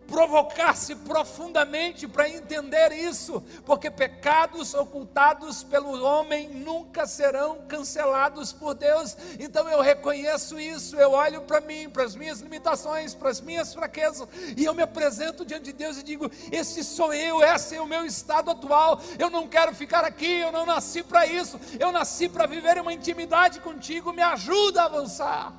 provocar-se 0.06 0.94
profundamente 0.94 2.06
para 2.06 2.28
entender 2.28 2.92
isso, 2.92 3.42
porque 3.64 3.90
pecados 3.90 4.74
ocultados 4.74 5.62
pelo 5.64 6.02
homem 6.02 6.48
nunca 6.48 7.06
serão 7.06 7.58
cancelados 7.66 8.52
por 8.52 8.74
Deus. 8.74 9.16
Então 9.38 9.68
eu 9.68 9.80
reconheço 9.80 10.58
isso, 10.58 10.96
eu 10.96 11.12
olho 11.12 11.42
para 11.42 11.60
mim, 11.60 11.88
para 11.90 12.04
as 12.04 12.14
minhas 12.14 12.40
limitações, 12.40 13.14
para 13.14 13.30
as 13.30 13.40
minhas 13.40 13.74
fraquezas, 13.74 14.28
e 14.56 14.64
eu 14.64 14.74
me 14.74 14.82
apresento 14.82 15.44
diante 15.44 15.64
de 15.64 15.72
Deus 15.72 15.98
e 15.98 16.02
digo: 16.02 16.30
Esse 16.52 16.84
sou 16.84 17.12
eu, 17.12 17.42
esse 17.42 17.74
é 17.76 17.80
o 17.80 17.86
meu 17.86 18.04
estado 18.04 18.50
atual. 18.50 19.00
Eu 19.18 19.28
não 19.28 19.48
quero 19.48 19.74
ficar 19.74 20.04
aqui, 20.04 20.38
eu 20.38 20.52
não 20.52 20.64
nasci 20.64 21.02
para 21.02 21.26
isso, 21.26 21.58
eu 21.78 21.90
nasci 21.90 22.28
para 22.28 22.46
viver 22.46 22.80
uma 22.80 22.92
intimidade 22.92 23.60
contigo, 23.60 24.12
me 24.12 24.22
ajuda 24.22 24.82
a 24.82 24.86
avançar. 24.86 25.52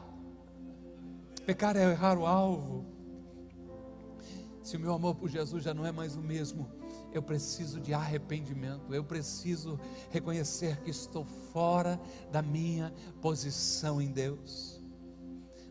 Pecar 1.46 1.78
é 1.78 1.92
errar 1.92 2.18
o 2.18 2.26
alvo 2.26 2.87
se 4.68 4.76
o 4.76 4.80
meu 4.82 4.94
amor 4.94 5.16
por 5.16 5.30
Jesus 5.30 5.64
já 5.64 5.74
não 5.74 5.86
é 5.86 5.94
mais 5.94 6.18
o 6.18 6.22
mesmo, 6.22 6.70
eu 7.14 7.24
preciso 7.24 7.80
de 7.80 7.94
arrependimento, 7.94 8.94
eu 8.94 9.02
preciso 9.02 9.80
reconhecer 10.10 10.82
que 10.82 10.90
estou 10.90 11.24
fora 11.24 11.98
da 12.34 12.42
minha 12.42 12.94
posição 13.22 14.02
em 14.02 14.12
Deus. 14.12 14.82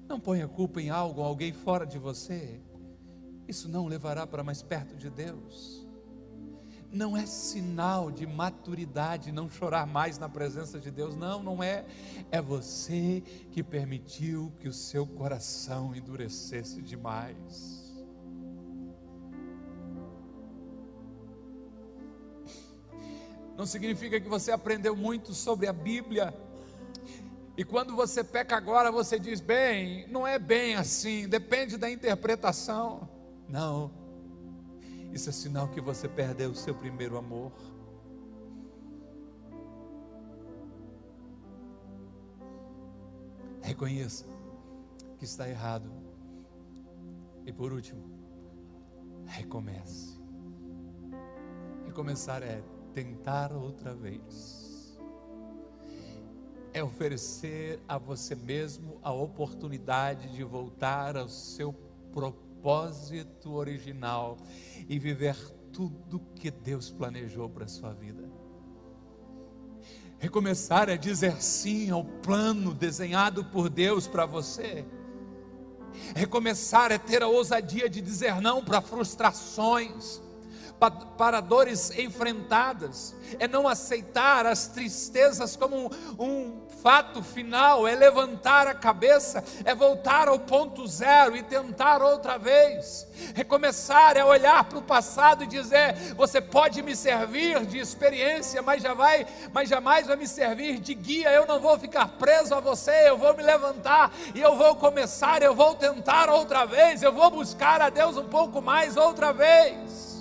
Não 0.08 0.18
ponha 0.18 0.48
culpa 0.48 0.80
em 0.80 0.88
algo, 0.88 1.20
alguém 1.20 1.52
fora 1.52 1.84
de 1.84 1.98
você, 1.98 2.58
isso 3.46 3.68
não 3.68 3.86
levará 3.86 4.26
para 4.26 4.42
mais 4.42 4.62
perto 4.62 4.96
de 4.96 5.10
Deus. 5.10 5.86
Não 6.90 7.14
é 7.14 7.26
sinal 7.26 8.10
de 8.10 8.26
maturidade 8.26 9.30
não 9.30 9.50
chorar 9.50 9.86
mais 9.86 10.18
na 10.18 10.28
presença 10.28 10.80
de 10.80 10.90
Deus, 10.90 11.14
não, 11.14 11.42
não 11.42 11.62
é. 11.62 11.84
É 12.30 12.40
você 12.40 13.22
que 13.50 13.62
permitiu 13.62 14.50
que 14.58 14.68
o 14.68 14.72
seu 14.72 15.06
coração 15.06 15.94
endurecesse 15.94 16.80
demais. 16.80 17.85
Não 23.56 23.64
significa 23.64 24.20
que 24.20 24.28
você 24.28 24.52
aprendeu 24.52 24.94
muito 24.94 25.32
sobre 25.32 25.66
a 25.66 25.72
Bíblia. 25.72 26.34
E 27.56 27.64
quando 27.64 27.96
você 27.96 28.22
peca 28.22 28.54
agora, 28.54 28.92
você 28.92 29.18
diz, 29.18 29.40
bem, 29.40 30.06
não 30.08 30.26
é 30.26 30.38
bem 30.38 30.74
assim, 30.74 31.26
depende 31.26 31.78
da 31.78 31.90
interpretação. 31.90 33.08
Não, 33.48 33.90
isso 35.10 35.30
é 35.30 35.32
sinal 35.32 35.68
que 35.68 35.80
você 35.80 36.06
perdeu 36.06 36.50
o 36.50 36.54
seu 36.54 36.74
primeiro 36.74 37.16
amor. 37.16 37.52
Reconheça 43.62 44.26
que 45.18 45.24
está 45.24 45.48
errado. 45.48 45.90
E 47.46 47.52
por 47.52 47.72
último, 47.72 48.02
recomece. 49.24 50.20
Recomeçar 51.86 52.42
é 52.42 52.62
tentar 52.96 53.52
outra 53.52 53.94
vez. 53.94 54.98
É 56.72 56.82
oferecer 56.82 57.78
a 57.86 57.98
você 57.98 58.34
mesmo 58.34 58.98
a 59.02 59.12
oportunidade 59.12 60.34
de 60.34 60.42
voltar 60.42 61.14
ao 61.14 61.28
seu 61.28 61.74
propósito 62.10 63.52
original 63.52 64.38
e 64.88 64.98
viver 64.98 65.36
tudo 65.70 66.18
que 66.36 66.50
Deus 66.50 66.88
planejou 66.88 67.50
para 67.50 67.66
a 67.66 67.68
sua 67.68 67.92
vida. 67.92 68.30
Recomeçar 70.18 70.88
é 70.88 70.96
dizer 70.96 71.42
sim 71.42 71.90
ao 71.90 72.02
plano 72.02 72.72
desenhado 72.72 73.44
por 73.44 73.68
Deus 73.68 74.08
para 74.08 74.24
você. 74.24 74.86
Recomeçar 76.14 76.90
é 76.90 76.96
ter 76.96 77.22
a 77.22 77.28
ousadia 77.28 77.90
de 77.90 78.00
dizer 78.00 78.40
não 78.40 78.64
para 78.64 78.80
frustrações 78.80 80.22
para 80.78 81.40
dores 81.40 81.90
enfrentadas, 81.98 83.14
é 83.38 83.48
não 83.48 83.66
aceitar 83.66 84.44
as 84.46 84.68
tristezas 84.68 85.56
como 85.56 85.90
um, 86.18 86.22
um 86.22 86.66
fato 86.82 87.22
final, 87.22 87.88
é 87.88 87.94
levantar 87.94 88.68
a 88.68 88.74
cabeça, 88.74 89.42
é 89.64 89.74
voltar 89.74 90.28
ao 90.28 90.38
ponto 90.38 90.86
zero 90.86 91.36
e 91.36 91.42
tentar 91.42 92.02
outra 92.02 92.38
vez. 92.38 93.06
Recomeçar 93.34 94.16
é 94.16 94.24
olhar 94.24 94.62
para 94.64 94.78
o 94.78 94.82
passado 94.82 95.42
e 95.42 95.46
dizer: 95.46 95.94
você 96.14 96.40
pode 96.40 96.82
me 96.82 96.94
servir 96.94 97.64
de 97.66 97.78
experiência, 97.78 98.62
mas 98.62 98.82
já 98.82 98.94
vai, 98.94 99.26
mas 99.52 99.68
jamais 99.68 100.06
vai 100.06 100.16
me 100.16 100.28
servir 100.28 100.78
de 100.78 100.94
guia. 100.94 101.32
Eu 101.32 101.46
não 101.46 101.58
vou 101.58 101.78
ficar 101.78 102.06
preso 102.18 102.54
a 102.54 102.60
você, 102.60 103.08
eu 103.08 103.16
vou 103.16 103.34
me 103.34 103.42
levantar 103.42 104.12
e 104.34 104.40
eu 104.40 104.56
vou 104.56 104.76
começar, 104.76 105.42
eu 105.42 105.54
vou 105.54 105.74
tentar 105.74 106.28
outra 106.28 106.66
vez, 106.66 107.02
eu 107.02 107.12
vou 107.12 107.30
buscar 107.30 107.80
a 107.80 107.88
Deus 107.88 108.16
um 108.16 108.28
pouco 108.28 108.60
mais 108.60 108.96
outra 108.96 109.32
vez. 109.32 110.15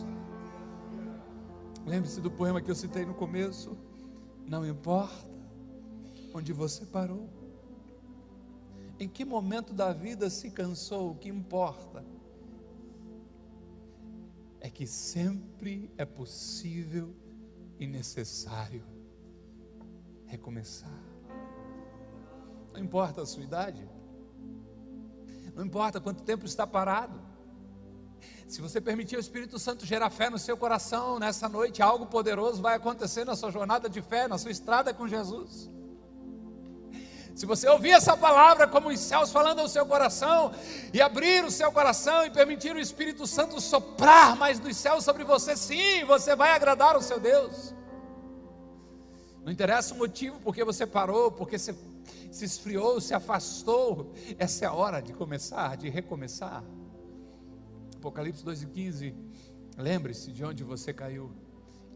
Lembre-se 1.85 2.19
do 2.19 2.31
poema 2.31 2.61
que 2.61 2.71
eu 2.71 2.75
citei 2.75 3.05
no 3.05 3.13
começo. 3.13 3.77
Não 4.45 4.65
importa 4.65 5.29
onde 6.33 6.51
você 6.51 6.85
parou, 6.85 7.29
em 8.99 9.07
que 9.07 9.23
momento 9.23 9.73
da 9.73 9.93
vida 9.93 10.29
se 10.29 10.51
cansou, 10.51 11.11
o 11.11 11.15
que 11.15 11.29
importa 11.29 12.03
é 14.59 14.69
que 14.69 14.87
sempre 14.87 15.91
é 15.97 16.05
possível 16.05 17.13
e 17.79 17.85
necessário 17.85 18.83
recomeçar. 20.25 21.03
Não 22.73 22.81
importa 22.81 23.21
a 23.21 23.25
sua 23.25 23.43
idade, 23.43 23.87
não 25.53 25.63
importa 25.63 26.01
quanto 26.01 26.23
tempo 26.23 26.45
está 26.45 26.65
parado. 26.65 27.34
Se 28.47 28.61
você 28.61 28.79
permitir 28.79 29.17
o 29.17 29.19
Espírito 29.19 29.57
Santo 29.57 29.85
gerar 29.85 30.09
fé 30.09 30.29
no 30.29 30.37
seu 30.37 30.55
coração 30.55 31.19
nessa 31.19 31.49
noite, 31.49 31.81
algo 31.81 32.05
poderoso 32.05 32.61
vai 32.61 32.75
acontecer 32.75 33.25
na 33.25 33.35
sua 33.35 33.51
jornada 33.51 33.89
de 33.89 34.01
fé, 34.01 34.27
na 34.27 34.37
sua 34.37 34.51
estrada 34.51 34.93
com 34.93 35.07
Jesus. 35.07 35.69
Se 37.35 37.45
você 37.45 37.67
ouvir 37.67 37.89
essa 37.89 38.15
palavra 38.15 38.65
como 38.65 38.87
os 38.87 38.99
céus 38.99 39.29
falando 39.29 39.59
ao 39.59 39.67
seu 39.67 39.85
coração, 39.85 40.53
e 40.93 41.01
abrir 41.01 41.43
o 41.43 41.51
seu 41.51 41.69
coração 41.69 42.25
e 42.25 42.29
permitir 42.29 42.73
o 42.73 42.79
Espírito 42.79 43.27
Santo 43.27 43.59
soprar 43.59 44.37
mais 44.37 44.57
dos 44.57 44.77
céus 44.77 45.03
sobre 45.03 45.25
você, 45.25 45.57
sim, 45.57 46.05
você 46.05 46.33
vai 46.33 46.51
agradar 46.51 46.95
o 46.95 47.01
seu 47.01 47.19
Deus. 47.19 47.73
Não 49.43 49.51
interessa 49.51 49.93
o 49.93 49.97
motivo 49.97 50.39
porque 50.39 50.63
você 50.63 50.87
parou, 50.87 51.29
porque 51.29 51.59
você 51.59 51.75
se 52.31 52.45
esfriou, 52.45 53.01
se 53.01 53.13
afastou, 53.13 54.13
essa 54.39 54.63
é 54.63 54.67
a 54.67 54.73
hora 54.73 55.01
de 55.01 55.13
começar, 55.13 55.75
de 55.75 55.89
recomeçar. 55.89 56.63
Apocalipse 58.05 58.45
2,15. 58.45 59.15
Lembre-se 59.79 60.31
de 60.31 60.45
onde 60.45 60.63
você 60.63 60.93
caiu. 60.93 61.31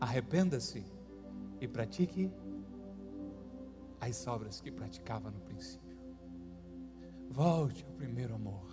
Arrependa-se 0.02 0.84
e 1.62 1.68
pratique 1.68 2.32
as 4.02 4.26
obras 4.26 4.60
que 4.60 4.72
praticava 4.72 5.30
no 5.30 5.40
princípio. 5.42 5.96
Volte 7.30 7.86
ao 7.86 7.92
primeiro 7.92 8.34
amor. 8.34 8.68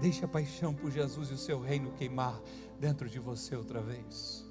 Deixe 0.00 0.24
a 0.24 0.28
paixão 0.28 0.72
por 0.72 0.90
Jesus 0.90 1.28
e 1.28 1.34
o 1.34 1.38
seu 1.38 1.60
reino 1.60 1.92
queimar 1.92 2.40
dentro 2.80 3.06
de 3.06 3.18
você 3.18 3.54
outra 3.54 3.82
vez. 3.82 4.46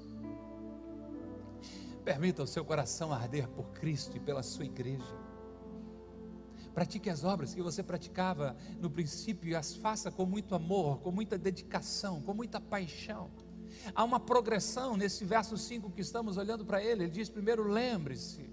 Permita 2.04 2.44
o 2.44 2.46
seu 2.46 2.64
coração 2.64 3.12
arder 3.12 3.48
por 3.48 3.72
Cristo 3.72 4.16
e 4.16 4.20
pela 4.20 4.44
sua 4.44 4.64
igreja. 4.64 5.25
Pratique 6.76 7.08
as 7.08 7.24
obras 7.24 7.54
que 7.54 7.62
você 7.62 7.82
praticava 7.82 8.54
no 8.78 8.90
princípio 8.90 9.48
e 9.48 9.56
as 9.56 9.74
faça 9.74 10.10
com 10.10 10.26
muito 10.26 10.54
amor, 10.54 11.00
com 11.00 11.10
muita 11.10 11.38
dedicação, 11.38 12.20
com 12.20 12.34
muita 12.34 12.60
paixão. 12.60 13.30
Há 13.94 14.04
uma 14.04 14.20
progressão 14.20 14.94
nesse 14.94 15.24
verso 15.24 15.56
5 15.56 15.90
que 15.92 16.02
estamos 16.02 16.36
olhando 16.36 16.66
para 16.66 16.84
ele. 16.84 17.04
Ele 17.04 17.10
diz: 17.10 17.30
primeiro, 17.30 17.66
lembre-se. 17.66 18.50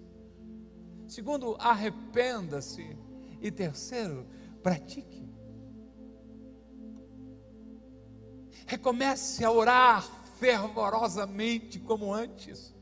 Segundo, 1.05 1.57
arrependa-se. 1.59 2.97
E 3.41 3.51
terceiro, 3.51 4.25
pratique. 4.61 5.29
Recomece 8.65 9.43
a 9.43 9.51
orar 9.51 10.01
fervorosamente 10.39 11.77
como 11.77 12.13
antes. 12.13 12.73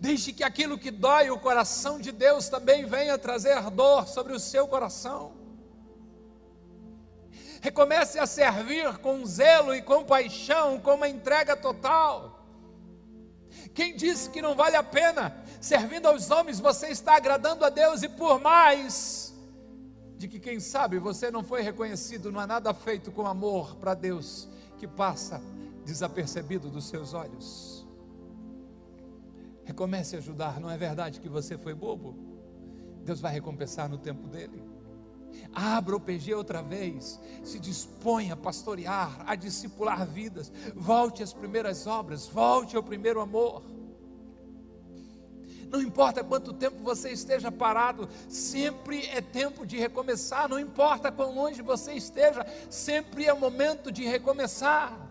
Deixe 0.00 0.32
que 0.32 0.44
aquilo 0.44 0.78
que 0.78 0.90
dói 0.90 1.30
o 1.30 1.38
coração 1.38 1.98
de 1.98 2.12
Deus 2.12 2.48
também 2.48 2.84
venha 2.84 3.18
trazer 3.18 3.60
dor 3.70 4.06
sobre 4.06 4.32
o 4.32 4.40
seu 4.40 4.66
coração. 4.68 5.32
Recomece 7.60 8.18
a 8.18 8.26
servir 8.26 8.98
com 8.98 9.24
zelo 9.24 9.74
e 9.74 9.82
com 9.82 10.04
paixão, 10.04 10.78
com 10.78 10.94
uma 10.94 11.08
entrega 11.08 11.56
total. 11.56 12.46
Quem 13.74 13.96
disse 13.96 14.30
que 14.30 14.42
não 14.42 14.54
vale 14.54 14.76
a 14.76 14.82
pena? 14.82 15.36
Servindo 15.60 16.06
aos 16.06 16.30
homens, 16.30 16.60
você 16.60 16.88
está 16.88 17.16
agradando 17.16 17.64
a 17.64 17.70
Deus 17.70 18.02
e 18.02 18.08
por 18.08 18.40
mais 18.40 19.34
de 20.16 20.28
que, 20.28 20.38
quem 20.38 20.60
sabe, 20.60 20.98
você 20.98 21.30
não 21.30 21.42
foi 21.42 21.60
reconhecido, 21.60 22.32
não 22.32 22.40
há 22.40 22.46
nada 22.46 22.72
feito 22.72 23.10
com 23.10 23.26
amor 23.26 23.76
para 23.76 23.94
Deus 23.94 24.48
que 24.78 24.86
passa 24.86 25.42
desapercebido 25.84 26.70
dos 26.70 26.86
seus 26.86 27.12
olhos. 27.12 27.75
Recomece 29.66 30.14
a 30.14 30.20
ajudar, 30.20 30.60
não 30.60 30.70
é 30.70 30.78
verdade 30.78 31.20
que 31.20 31.28
você 31.28 31.58
foi 31.58 31.74
bobo? 31.74 32.16
Deus 33.04 33.20
vai 33.20 33.32
recompensar 33.32 33.88
no 33.88 33.98
tempo 33.98 34.28
dele. 34.28 34.62
Abra 35.52 35.96
o 35.96 36.00
PG 36.00 36.34
outra 36.34 36.62
vez, 36.62 37.20
se 37.42 37.58
dispõe 37.58 38.30
a 38.30 38.36
pastorear, 38.36 39.24
a 39.26 39.34
discipular 39.34 40.06
vidas, 40.06 40.52
volte 40.74 41.20
às 41.22 41.32
primeiras 41.32 41.84
obras, 41.84 42.28
volte 42.28 42.76
ao 42.76 42.82
primeiro 42.82 43.20
amor. 43.20 43.64
Não 45.68 45.82
importa 45.82 46.22
quanto 46.22 46.52
tempo 46.52 46.82
você 46.84 47.10
esteja 47.10 47.50
parado, 47.50 48.08
sempre 48.28 49.04
é 49.06 49.20
tempo 49.20 49.66
de 49.66 49.76
recomeçar. 49.76 50.48
Não 50.48 50.60
importa 50.60 51.10
quão 51.10 51.34
longe 51.34 51.60
você 51.60 51.92
esteja, 51.94 52.46
sempre 52.70 53.24
é 53.24 53.34
momento 53.34 53.90
de 53.90 54.04
recomeçar. 54.04 55.05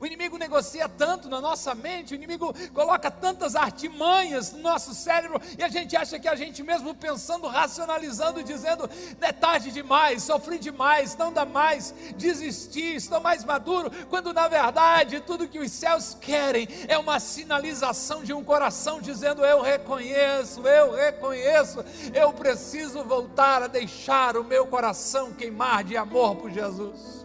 O 0.00 0.06
inimigo 0.06 0.38
negocia 0.38 0.88
tanto 0.88 1.28
na 1.28 1.40
nossa 1.40 1.74
mente, 1.74 2.12
o 2.12 2.16
inimigo 2.16 2.54
coloca 2.72 3.10
tantas 3.10 3.56
artimanhas 3.56 4.52
no 4.52 4.60
nosso 4.60 4.94
cérebro 4.94 5.40
e 5.58 5.62
a 5.62 5.68
gente 5.68 5.96
acha 5.96 6.18
que 6.18 6.28
a 6.28 6.34
gente 6.34 6.62
mesmo 6.62 6.94
pensando, 6.94 7.46
racionalizando, 7.46 8.42
dizendo: 8.42 8.88
é 9.20 9.32
tarde 9.32 9.70
demais, 9.70 10.22
sofri 10.22 10.58
demais, 10.58 11.16
não 11.16 11.32
dá 11.32 11.44
mais, 11.44 11.94
desisti, 12.16 12.94
estou 12.94 13.20
mais 13.20 13.44
maduro, 13.44 13.90
quando 14.08 14.32
na 14.32 14.48
verdade 14.48 15.20
tudo 15.20 15.48
que 15.48 15.58
os 15.58 15.70
céus 15.70 16.16
querem 16.20 16.68
é 16.88 16.98
uma 16.98 17.20
sinalização 17.20 18.22
de 18.22 18.32
um 18.32 18.44
coração 18.44 19.00
dizendo: 19.00 19.44
eu 19.44 19.60
reconheço, 19.60 20.66
eu 20.66 20.92
reconheço, 20.92 21.84
eu 22.14 22.32
preciso 22.32 23.04
voltar 23.04 23.62
a 23.62 23.66
deixar 23.66 24.36
o 24.36 24.44
meu 24.44 24.66
coração 24.66 25.32
queimar 25.32 25.84
de 25.84 25.96
amor 25.96 26.36
por 26.36 26.50
Jesus. 26.50 27.19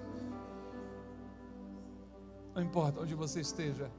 Não 2.55 2.63
importa 2.63 3.01
onde 3.01 3.13
você 3.13 3.41
esteja, 3.41 3.91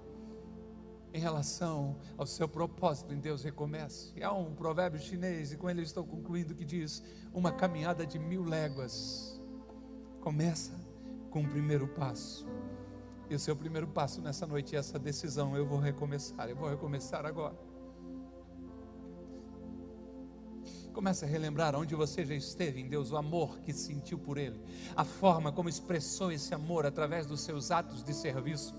em 1.13 1.21
relação 1.21 1.97
ao 2.17 2.27
seu 2.27 2.49
propósito 2.49 3.13
em 3.13 3.19
Deus, 3.19 3.45
recomece. 3.45 4.15
Há 4.23 4.33
um 4.33 4.55
provérbio 4.55 4.99
chinês, 4.99 5.53
e 5.53 5.59
com 5.59 5.69
ele 5.69 5.83
estou 5.83 6.05
concluindo, 6.05 6.55
que 6.55 6.65
diz: 6.65 7.03
Uma 7.35 7.53
caminhada 7.53 8.07
de 8.07 8.19
mil 8.19 8.43
léguas 8.43 9.39
começa 10.21 10.73
com 11.31 11.43
o 11.43 11.49
primeiro 11.49 11.87
passo. 11.87 12.47
E 13.29 13.35
o 13.35 13.39
seu 13.39 13.55
primeiro 13.55 13.87
passo 13.87 14.23
nessa 14.23 14.47
noite 14.47 14.75
é 14.75 14.79
essa 14.79 14.99
decisão: 14.99 15.55
eu 15.55 15.67
vou 15.67 15.79
recomeçar, 15.79 16.49
eu 16.49 16.57
vou 16.57 16.69
recomeçar 16.69 17.27
agora. 17.27 17.55
Comece 20.97 21.27
a 21.27 21.29
relembrar 21.29 21.77
onde 21.77 21.95
você 21.95 22.25
já 22.25 22.35
esteve 22.35 22.81
em 22.81 22.89
Deus, 22.89 23.13
o 23.13 23.19
amor 23.19 23.59
que 23.59 23.71
sentiu 23.71 24.19
por 24.19 24.39
Ele, 24.39 24.59
a 24.97 25.05
forma 25.05 25.53
como 25.53 25.69
expressou 25.69 26.33
esse 26.33 26.55
amor 26.55 26.87
através 26.87 27.27
dos 27.27 27.43
seus 27.43 27.71
atos 27.71 28.03
de 28.03 28.15
serviço, 28.15 28.75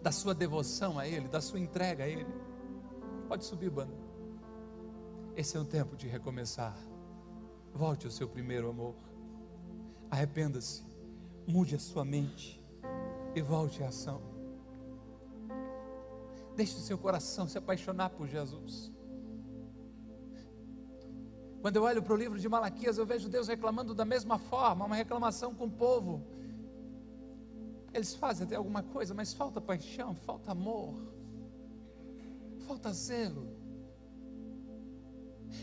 da 0.00 0.10
sua 0.10 0.34
devoção 0.34 0.98
a 0.98 1.06
Ele, 1.06 1.28
da 1.28 1.42
sua 1.42 1.60
entrega 1.60 2.04
a 2.04 2.08
Ele. 2.08 2.26
Pode 3.28 3.44
subir, 3.44 3.68
banda. 3.68 3.92
Esse 5.36 5.58
é 5.58 5.60
um 5.60 5.64
tempo 5.66 5.94
de 5.94 6.08
recomeçar. 6.08 6.74
Volte 7.74 8.06
ao 8.06 8.10
seu 8.10 8.26
primeiro 8.26 8.70
amor. 8.70 8.94
Arrependa-se, 10.10 10.86
mude 11.46 11.74
a 11.76 11.78
sua 11.78 12.02
mente 12.02 12.64
e 13.34 13.42
volte 13.42 13.84
à 13.84 13.88
ação. 13.88 14.22
Deixe 16.56 16.78
o 16.78 16.80
seu 16.80 16.96
coração 16.96 17.46
se 17.46 17.58
apaixonar 17.58 18.08
por 18.08 18.26
Jesus. 18.26 18.90
Quando 21.60 21.76
eu 21.76 21.82
olho 21.82 22.02
para 22.02 22.14
o 22.14 22.16
livro 22.16 22.38
de 22.38 22.48
Malaquias, 22.48 22.98
eu 22.98 23.06
vejo 23.06 23.28
Deus 23.28 23.48
reclamando 23.48 23.94
da 23.94 24.04
mesma 24.04 24.38
forma, 24.38 24.84
uma 24.84 24.94
reclamação 24.94 25.54
com 25.54 25.64
o 25.64 25.70
povo. 25.70 26.22
Eles 27.92 28.14
fazem 28.14 28.46
até 28.46 28.54
alguma 28.54 28.82
coisa, 28.82 29.12
mas 29.12 29.32
falta 29.32 29.60
paixão, 29.60 30.14
falta 30.14 30.52
amor, 30.52 30.94
falta 32.66 32.92
zelo, 32.92 33.48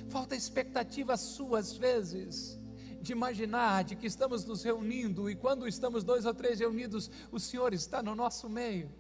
falta 0.10 0.36
expectativa 0.36 1.16
sua, 1.16 1.60
às 1.60 1.74
vezes, 1.78 2.60
de 3.02 3.14
imaginar 3.14 3.84
de 3.84 3.96
que 3.96 4.08
estamos 4.08 4.44
nos 4.44 4.64
reunindo 4.64 5.30
e 5.30 5.36
quando 5.36 5.68
estamos 5.68 6.04
dois 6.04 6.26
ou 6.26 6.34
três 6.34 6.60
reunidos, 6.60 7.10
o 7.32 7.40
Senhor 7.40 7.74
está 7.74 8.04
no 8.04 8.16
nosso 8.16 8.50
meio. 8.50 8.92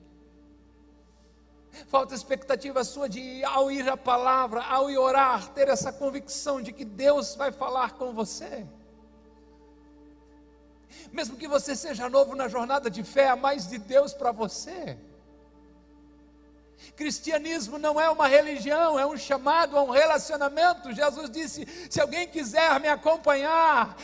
Falta 1.87 2.15
expectativa 2.15 2.83
sua 2.83 3.07
de, 3.07 3.43
ao 3.43 3.71
ir 3.71 3.87
à 3.89 3.97
palavra, 3.97 4.61
ao 4.61 4.89
ir 4.89 4.97
orar, 4.97 5.49
ter 5.49 5.67
essa 5.67 5.91
convicção 5.91 6.61
de 6.61 6.71
que 6.71 6.85
Deus 6.85 7.35
vai 7.35 7.51
falar 7.51 7.93
com 7.93 8.13
você. 8.13 8.65
Mesmo 11.11 11.37
que 11.37 11.47
você 11.47 11.75
seja 11.75 12.09
novo 12.09 12.35
na 12.35 12.47
jornada 12.47 12.89
de 12.89 13.03
fé, 13.03 13.29
há 13.29 13.35
mais 13.35 13.67
de 13.67 13.77
Deus 13.77 14.13
para 14.13 14.31
você. 14.31 14.97
Cristianismo 16.95 17.77
não 17.77 17.99
é 17.99 18.09
uma 18.09 18.27
religião, 18.27 18.97
é 18.97 19.05
um 19.05 19.17
chamado 19.17 19.77
a 19.77 19.83
um 19.83 19.89
relacionamento. 19.89 20.93
Jesus 20.93 21.29
disse: 21.29 21.67
se 21.89 21.99
alguém 21.99 22.27
quiser 22.27 22.79
me 22.79 22.87
acompanhar, 22.87 23.97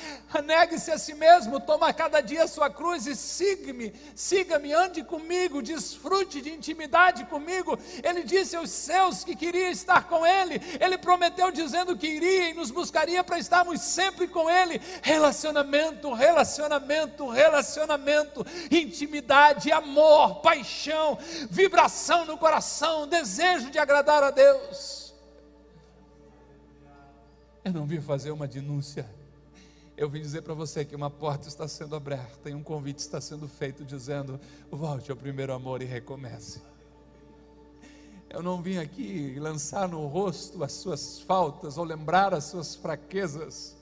negue-se 0.44 0.92
a 0.92 0.98
si 0.98 1.14
mesmo, 1.14 1.60
toma 1.60 1.94
cada 1.94 2.22
dia 2.22 2.44
a 2.44 2.48
sua 2.48 2.70
cruz 2.70 3.06
e 3.08 3.16
siga-me, 3.16 3.94
siga-me, 4.16 4.74
ande 4.74 5.04
comigo, 5.04 5.62
desfrute 5.62 6.42
de 6.42 6.52
intimidade 6.52 7.26
comigo. 7.26 7.78
Ele 8.04 8.24
disse 8.24 8.56
aos 8.56 8.70
seus 8.70 9.24
que 9.24 9.36
queria 9.36 9.70
estar 9.70 10.08
com 10.08 10.26
Ele, 10.26 10.62
Ele 10.80 10.98
prometeu 10.98 11.52
dizendo 11.52 11.98
que 11.98 12.08
iria 12.08 12.50
e 12.50 12.54
nos 12.54 12.72
buscaria 12.72 13.24
para 13.24 13.40
estarmos 13.40 13.80
sempre 13.82 14.28
com 14.28 14.50
Ele. 14.50 14.82
Relacionamento, 15.02 16.12
relacionamento, 16.14 17.30
relacionamento, 17.30 18.46
intimidade, 18.70 19.72
amor, 19.72 20.42
paixão, 20.42 21.18
vibração 21.50 22.26
no 22.26 22.38
coração 22.38 22.71
coração, 22.72 23.08
desejo 23.08 23.70
de 23.70 23.78
agradar 23.78 24.24
a 24.24 24.32
Deus. 24.32 25.14
Eu 27.66 27.74
não 27.74 27.86
vim 27.86 28.00
fazer 28.00 28.32
uma 28.32 28.48
denúncia. 28.48 29.08
Eu 29.98 30.10
vim 30.10 30.22
dizer 30.22 30.42
para 30.42 30.54
você 30.54 30.86
que 30.86 30.96
uma 30.96 31.10
porta 31.10 31.48
está 31.48 31.68
sendo 31.68 31.96
aberta 31.96 32.50
e 32.50 32.56
um 32.56 32.64
convite 32.64 33.00
está 33.00 33.20
sendo 33.20 33.48
feito 33.48 33.84
dizendo: 33.84 34.40
volte 34.72 35.12
ao 35.12 35.18
primeiro 35.18 35.54
amor 35.54 35.82
e 35.82 35.86
recomece. 35.86 36.62
Eu 38.30 38.42
não 38.42 38.62
vim 38.62 38.78
aqui 38.78 39.38
lançar 39.38 39.90
no 39.90 40.08
rosto 40.08 40.64
as 40.64 40.72
suas 40.72 41.20
faltas 41.20 41.78
ou 41.78 41.84
lembrar 41.84 42.34
as 42.34 42.46
suas 42.46 42.74
fraquezas. 42.74 43.76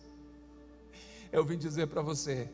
Eu 1.32 1.46
vim 1.46 1.58
dizer 1.58 1.88
para 1.88 2.02
você 2.02 2.50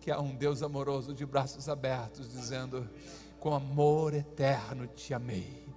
que 0.00 0.10
há 0.10 0.20
um 0.20 0.34
Deus 0.34 0.62
amoroso 0.62 1.14
de 1.14 1.24
braços 1.24 1.68
abertos 1.68 2.30
dizendo: 2.30 2.86
com 3.44 3.52
amor 3.52 4.14
eterno 4.14 4.86
te 4.86 5.12
amei. 5.12 5.68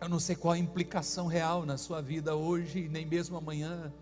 Eu 0.00 0.08
não 0.08 0.20
sei 0.20 0.36
qual 0.36 0.54
a 0.54 0.58
implicação 0.58 1.26
real 1.26 1.66
na 1.66 1.76
sua 1.76 2.00
vida 2.00 2.36
hoje, 2.36 2.88
nem 2.88 3.04
mesmo 3.04 3.36
amanhã, 3.36 3.92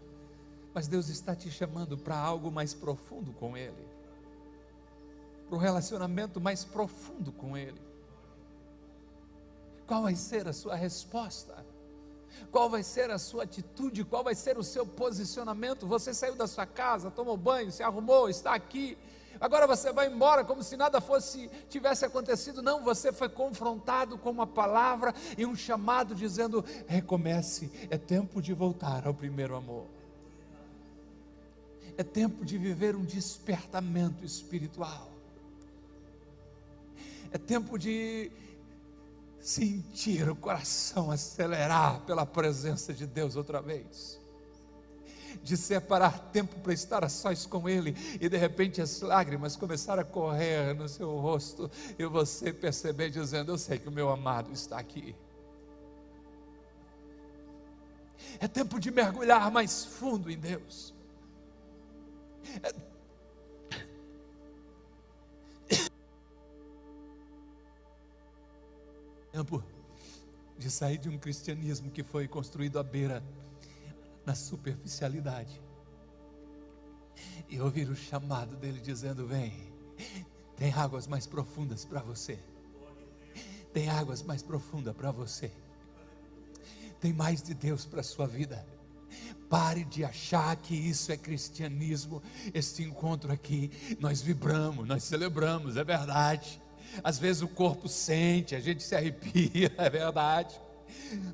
mas 0.74 0.88
Deus 0.88 1.08
está 1.08 1.34
te 1.34 1.50
chamando 1.50 1.96
para 1.96 2.18
algo 2.18 2.52
mais 2.52 2.74
profundo 2.74 3.32
com 3.32 3.56
Ele, 3.56 3.88
para 5.46 5.56
um 5.56 5.58
relacionamento 5.58 6.38
mais 6.38 6.62
profundo 6.62 7.32
com 7.32 7.56
Ele. 7.56 7.80
Qual 9.86 10.02
vai 10.02 10.14
ser 10.14 10.46
a 10.46 10.52
sua 10.52 10.74
resposta? 10.74 11.64
Qual 12.50 12.68
vai 12.68 12.82
ser 12.82 13.10
a 13.10 13.18
sua 13.18 13.44
atitude? 13.44 14.04
Qual 14.04 14.22
vai 14.22 14.34
ser 14.34 14.58
o 14.58 14.62
seu 14.62 14.84
posicionamento? 14.86 15.86
Você 15.86 16.12
saiu 16.12 16.36
da 16.36 16.46
sua 16.46 16.66
casa, 16.66 17.10
tomou 17.10 17.38
banho, 17.38 17.72
se 17.72 17.82
arrumou, 17.82 18.28
está 18.28 18.52
aqui 18.54 18.98
Agora 19.40 19.66
você 19.66 19.92
vai 19.92 20.08
embora 20.08 20.44
como 20.44 20.62
se 20.62 20.76
nada 20.76 21.00
fosse 21.00 21.50
tivesse 21.68 22.04
acontecido. 22.04 22.62
Não, 22.62 22.82
você 22.82 23.12
foi 23.12 23.28
confrontado 23.28 24.16
com 24.16 24.30
uma 24.30 24.46
palavra 24.46 25.14
e 25.36 25.44
um 25.44 25.56
chamado 25.56 26.14
dizendo: 26.14 26.64
recomece, 26.86 27.70
é 27.90 27.98
tempo 27.98 28.40
de 28.40 28.52
voltar 28.52 29.06
ao 29.06 29.14
primeiro 29.14 29.56
amor. 29.56 29.86
É 31.96 32.02
tempo 32.02 32.44
de 32.44 32.56
viver 32.56 32.96
um 32.96 33.04
despertamento 33.04 34.24
espiritual. 34.24 35.10
É 37.30 37.38
tempo 37.38 37.78
de 37.78 38.30
sentir 39.40 40.28
o 40.28 40.36
coração 40.36 41.10
acelerar 41.10 42.00
pela 42.02 42.24
presença 42.24 42.94
de 42.94 43.06
Deus 43.06 43.36
outra 43.36 43.60
vez. 43.60 44.21
De 45.42 45.56
separar 45.56 46.18
tempo 46.32 46.58
para 46.60 46.72
estar 46.72 47.04
a 47.04 47.08
sós 47.08 47.46
com 47.46 47.68
Ele, 47.68 47.96
e 48.20 48.28
de 48.28 48.36
repente 48.36 48.80
as 48.80 49.00
lágrimas 49.00 49.56
começaram 49.56 50.02
a 50.02 50.04
correr 50.04 50.74
no 50.74 50.88
seu 50.88 51.16
rosto, 51.18 51.70
e 51.98 52.04
você 52.04 52.52
perceber 52.52 53.10
dizendo: 53.10 53.52
Eu 53.52 53.58
sei 53.58 53.78
que 53.78 53.88
o 53.88 53.92
meu 53.92 54.10
amado 54.10 54.52
está 54.52 54.78
aqui. 54.78 55.14
É 58.38 58.48
tempo 58.48 58.78
de 58.78 58.90
mergulhar 58.90 59.50
mais 59.50 59.84
fundo 59.84 60.30
em 60.30 60.38
Deus. 60.38 60.94
É... 62.62 62.92
Tempo 69.32 69.62
de 70.58 70.70
sair 70.70 70.98
de 70.98 71.08
um 71.08 71.18
cristianismo 71.18 71.90
que 71.90 72.02
foi 72.02 72.28
construído 72.28 72.78
à 72.78 72.82
beira 72.82 73.22
na 74.24 74.34
superficialidade 74.34 75.60
e 77.48 77.60
ouvir 77.60 77.88
o 77.88 77.96
chamado 77.96 78.56
dele 78.56 78.80
dizendo: 78.80 79.26
Vem, 79.26 79.52
tem 80.56 80.72
águas 80.72 81.06
mais 81.06 81.26
profundas 81.26 81.84
para 81.84 82.00
você, 82.00 82.38
tem 83.72 83.88
águas 83.88 84.22
mais 84.22 84.42
profundas 84.42 84.94
para 84.94 85.10
você, 85.10 85.50
tem 87.00 87.12
mais 87.12 87.42
de 87.42 87.54
Deus 87.54 87.84
para 87.84 88.00
a 88.00 88.04
sua 88.04 88.26
vida. 88.26 88.66
Pare 89.50 89.84
de 89.84 90.02
achar 90.02 90.56
que 90.56 90.74
isso 90.74 91.12
é 91.12 91.16
cristianismo. 91.18 92.22
Este 92.54 92.82
encontro 92.82 93.30
aqui, 93.30 93.70
nós 94.00 94.22
vibramos, 94.22 94.88
nós 94.88 95.04
celebramos, 95.04 95.76
é 95.76 95.84
verdade. 95.84 96.58
Às 97.04 97.18
vezes 97.18 97.42
o 97.42 97.48
corpo 97.48 97.86
sente, 97.86 98.54
a 98.54 98.60
gente 98.60 98.82
se 98.82 98.94
arrepia, 98.94 99.70
é 99.76 99.90
verdade 99.90 100.58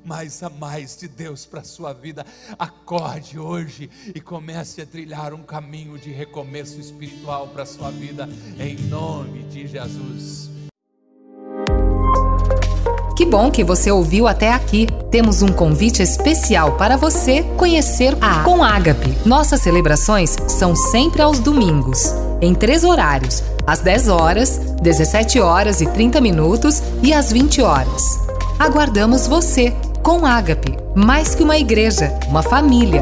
mas 0.03 0.41
a 0.43 0.49
mais 0.49 0.97
de 0.97 1.07
Deus 1.07 1.45
para 1.45 1.61
a 1.61 1.63
sua 1.63 1.93
vida. 1.93 2.25
Acorde 2.57 3.39
hoje 3.39 3.89
e 4.13 4.19
comece 4.19 4.81
a 4.81 4.85
trilhar 4.85 5.33
um 5.33 5.43
caminho 5.43 5.97
de 5.97 6.11
recomeço 6.11 6.79
espiritual 6.79 7.47
para 7.49 7.63
a 7.63 7.65
sua 7.65 7.91
vida, 7.91 8.27
em 8.59 8.75
nome 8.87 9.43
de 9.43 9.67
Jesus. 9.67 10.49
Que 13.19 13.25
bom 13.25 13.51
que 13.51 13.65
você 13.65 13.91
ouviu 13.91 14.29
até 14.29 14.53
aqui. 14.53 14.87
Temos 15.11 15.41
um 15.41 15.49
convite 15.49 16.01
especial 16.01 16.77
para 16.77 16.95
você 16.95 17.43
conhecer 17.57 18.17
a 18.21 18.43
Com 18.43 18.63
Ágape. 18.63 19.13
Nossas 19.25 19.59
celebrações 19.59 20.37
são 20.47 20.73
sempre 20.73 21.21
aos 21.21 21.37
domingos, 21.37 22.13
em 22.41 22.55
três 22.55 22.85
horários: 22.85 23.43
às 23.67 23.81
10 23.81 24.07
horas, 24.07 24.57
17 24.81 25.37
horas 25.41 25.81
e 25.81 25.85
30 25.85 26.21
minutos 26.21 26.81
e 27.03 27.13
às 27.13 27.29
20 27.29 27.61
horas. 27.61 28.01
Aguardamos 28.59 29.25
você 29.25 29.73
com 30.03 30.25
Ágape, 30.25 30.77
mais 30.93 31.33
que 31.33 31.41
uma 31.41 31.57
igreja, 31.57 32.13
uma 32.27 32.43
família. 32.43 33.01